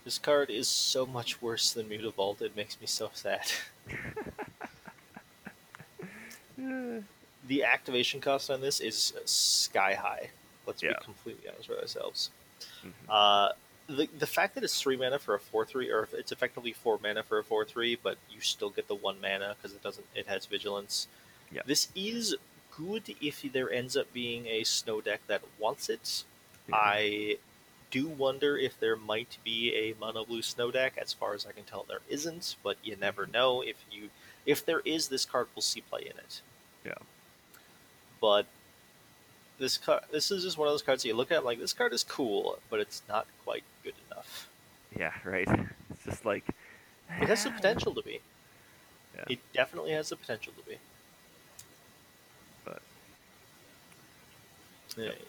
[0.04, 2.40] This card is so much worse than Mutavault.
[2.42, 3.50] It makes me so sad.
[7.48, 10.30] The activation cost on this is sky high.
[10.66, 10.90] Let's Yeah.
[10.98, 12.30] be completely honest with ourselves.
[12.87, 12.93] Mhm.
[13.09, 13.53] Uh,
[13.89, 16.99] the the fact that it's three mana for a four three, or it's effectively four
[17.03, 20.07] mana for a four three, but you still get the one mana because it doesn't
[20.14, 21.09] it has vigilance.
[21.51, 21.62] Yeah.
[21.64, 22.34] This is
[22.76, 26.24] good if there ends up being a snow deck that wants it.
[26.68, 26.76] Yeah.
[26.76, 27.37] I
[27.91, 30.99] do wonder if there might be a mono blue snow deck.
[31.01, 33.62] As far as I can tell, there isn't, but you never know.
[33.62, 34.11] If you
[34.45, 36.41] if there is, this card will see play in it.
[36.84, 36.95] Yeah.
[38.20, 38.47] But
[39.59, 41.72] this card, this is just one of those cards that you look at like this
[41.72, 44.48] card is cool, but it's not quite good enough.
[44.96, 45.48] Yeah, right.
[45.90, 46.44] It's just like
[47.20, 48.20] It has the potential to be.
[49.16, 49.24] Yeah.
[49.30, 50.76] It definitely has the potential to be.
[52.64, 52.82] But
[54.96, 55.26] Right.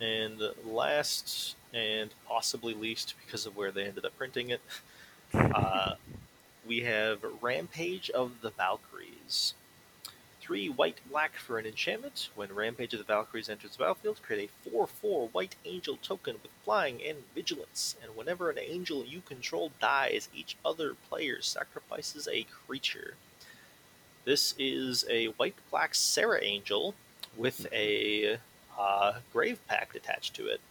[0.00, 4.60] And last and possibly least because of where they ended up printing it,
[5.34, 5.94] uh,
[6.66, 9.54] we have Rampage of the Valkyries.
[10.48, 12.30] Three white black for an enchantment.
[12.34, 16.36] When Rampage of the Valkyries enters the battlefield, create a 4 4 white angel token
[16.42, 17.96] with flying and vigilance.
[18.02, 23.16] And whenever an angel you control dies, each other player sacrifices a creature.
[24.24, 26.94] This is a white black Serra Angel
[27.36, 28.38] with a
[28.78, 30.62] uh, Grave Pact attached to it.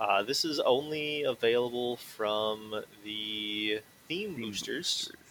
[0.00, 5.27] Uh, this is only available from the theme, Theme boosters, Yep.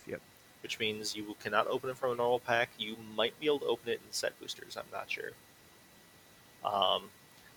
[0.68, 2.68] Which means you cannot open it from a normal pack.
[2.78, 4.76] You might be able to open it in set boosters.
[4.76, 5.30] I'm not sure.
[6.65, 7.03] Um,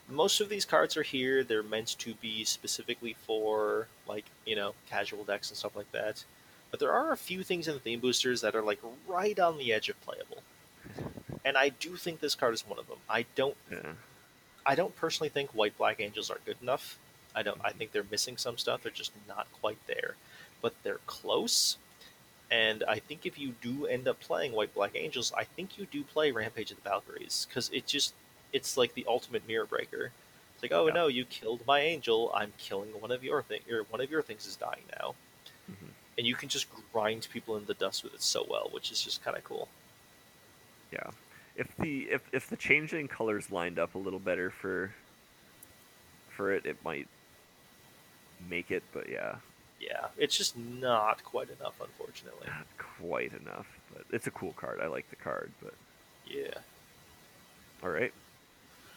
[0.09, 1.43] most of these cards are here.
[1.43, 6.25] They're meant to be specifically for like you know casual decks and stuff like that.
[6.71, 9.59] But there are a few things in the theme boosters that are like right on
[9.59, 10.45] the edge of playable,
[11.45, 12.99] and I do think this card is one of them.
[13.09, 13.95] I don't Yeah.
[14.65, 16.97] I don't personally think white black angels are good enough.
[17.35, 17.61] I don't.
[17.65, 18.85] I think they're missing some stuff.
[18.85, 20.15] They're just not quite there,
[20.63, 21.77] but they're close.
[22.51, 25.87] And I think if you do end up playing white black angels, I think you
[25.87, 28.13] do play Rampage of the Valkyries because it just
[28.53, 30.11] it's like the ultimate mirror breaker.
[30.55, 30.95] It's like, oh Yeah.
[30.95, 32.33] no, you killed my angel.
[32.35, 33.61] I'm killing one of your thing.
[33.71, 35.15] Or one of your things is dying now,
[35.71, 35.91] Mhm.
[36.19, 39.01] and you can just grind people in the dust with it so well, which is
[39.03, 39.69] just kind of cool.
[40.93, 41.11] Yeah.
[41.55, 44.93] If the if if the changing colors lined up a little better for
[46.31, 47.07] for it, it might
[48.49, 49.37] make it, but yeah,
[49.81, 52.47] Yeah, it's just not quite enough, unfortunately.
[52.47, 52.67] not
[53.01, 53.67] quite enough.
[53.93, 54.79] But it's a cool card.
[54.83, 55.75] I like the card, but
[56.27, 56.55] Yeah.
[57.83, 58.13] all right.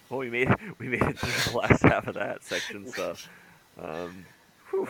[0.10, 3.16] Well, we made we made it through the last half of that section, so
[3.82, 4.26] um,
[4.78, 4.86] Uh,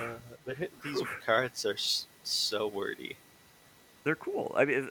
[0.45, 1.77] the- these cards are
[2.23, 3.15] so wordy.
[4.03, 4.53] they're cool.
[4.57, 4.89] I mean,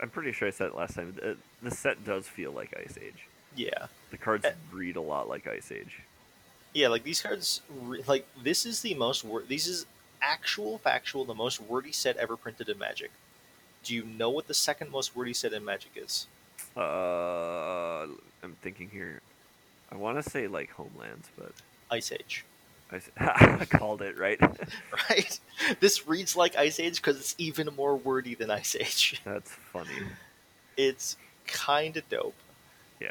[0.00, 1.14] I'm pretty sure I said it last time.
[1.14, 3.26] The, the set does feel like Ice Age.
[3.56, 4.52] Yeah, The cards Eh.
[4.72, 6.00] read a lot like Ice Age.
[6.74, 6.88] yeah.
[6.88, 7.60] Like these cards,
[8.06, 9.86] like this is the most wor- This is
[10.24, 13.10] actual, factual, the most wordy set ever printed in Magic.
[13.82, 16.26] Do you know what the second most wordy set in Magic is?
[16.76, 18.06] Uh,
[18.42, 19.20] I'm thinking here.
[19.92, 21.52] I want to say like Homelands, but
[21.90, 22.44] Ice Age,
[23.18, 24.40] I called it right.
[25.10, 25.40] right?
[25.80, 29.20] This reads like Ice Age because it's even more wordy than Ice Age.
[29.24, 29.90] That's funny.
[30.76, 31.16] It's
[31.46, 32.34] kind of dope.
[33.00, 33.10] Yeah.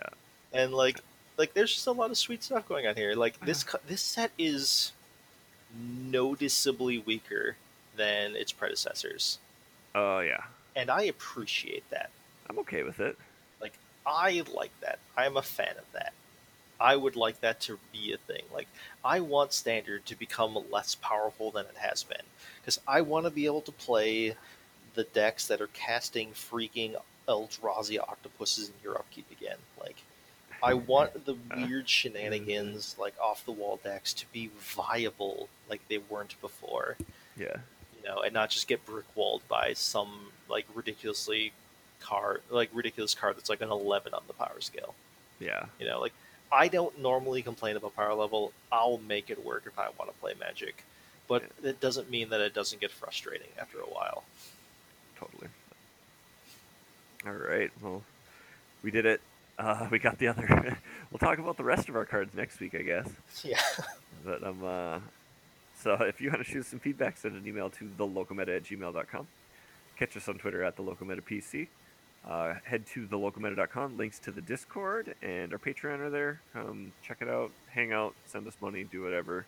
[0.54, 1.00] and like
[1.38, 4.32] like there's just a lot of sweet stuff going on here like this this set
[4.40, 4.92] is
[5.80, 7.56] noticeably weaker
[7.96, 9.40] than its predecessors.
[9.96, 10.44] Oh yeah.
[10.76, 12.10] and i appreciate that.
[12.50, 13.18] I'm okay with it.
[13.62, 13.74] like
[14.06, 15.00] i like that.
[15.16, 16.14] I'm a fan of that.
[16.80, 18.44] I would like that to be a thing.
[18.54, 18.68] Like
[19.04, 22.26] i want standard to become less powerful than it has been
[22.60, 24.36] because i want to be able to play
[24.96, 26.96] the decks that are casting freaking
[27.28, 29.58] eldrazi octopuses in your upkeep again.
[29.80, 30.04] Like
[30.64, 33.02] I want the weird shenanigans, mm.
[33.02, 36.96] like off the wall decks, to be viable like they weren't before,
[37.38, 37.58] Yeah.
[38.02, 41.52] you know, and not just get brick walled by some like ridiculously
[42.00, 44.96] card, like ridiculous card that's like an eleven on the power scale.
[45.40, 45.66] Yeah.
[45.80, 46.14] You know, like
[46.52, 48.54] I don't normally complain about power level.
[48.72, 50.84] I'll make it work if I want to play Magic,
[51.28, 54.24] but it doesn't mean that it doesn't get frustrating after a while.
[55.20, 55.48] Totally.
[57.26, 57.72] All right.
[57.82, 58.04] Well,
[58.84, 59.22] we did it.
[59.58, 60.78] Uh, we got the other.
[61.12, 63.10] we'll talk about the rest of our cards next week, I guess.
[63.44, 63.60] Yeah.
[64.26, 65.00] But um, uh,
[65.76, 69.28] so if you want to shoot some feedback, send an email to thelocalmeta at gmail.com.
[70.00, 71.68] Catch us on Twitter at thelocalmetapc.
[72.26, 73.98] Uh, head to thelocalmeta.com.
[73.98, 76.40] Links to the Discord and our Patreon are there.
[76.54, 79.46] Come check it out, hang out, send us money, do whatever.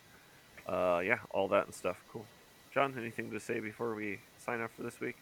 [0.68, 2.04] Uh, yeah, all that and stuff.
[2.12, 2.26] Cool.
[2.74, 5.16] John, anything to say before we sign off for this week?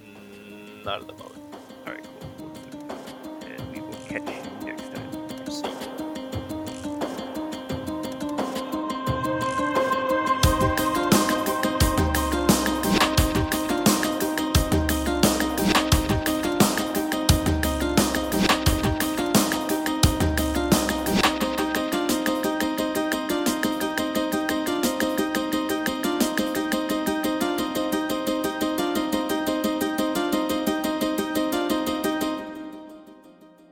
[0.00, 1.47] Mm, not at the moment
[4.08, 4.47] catch.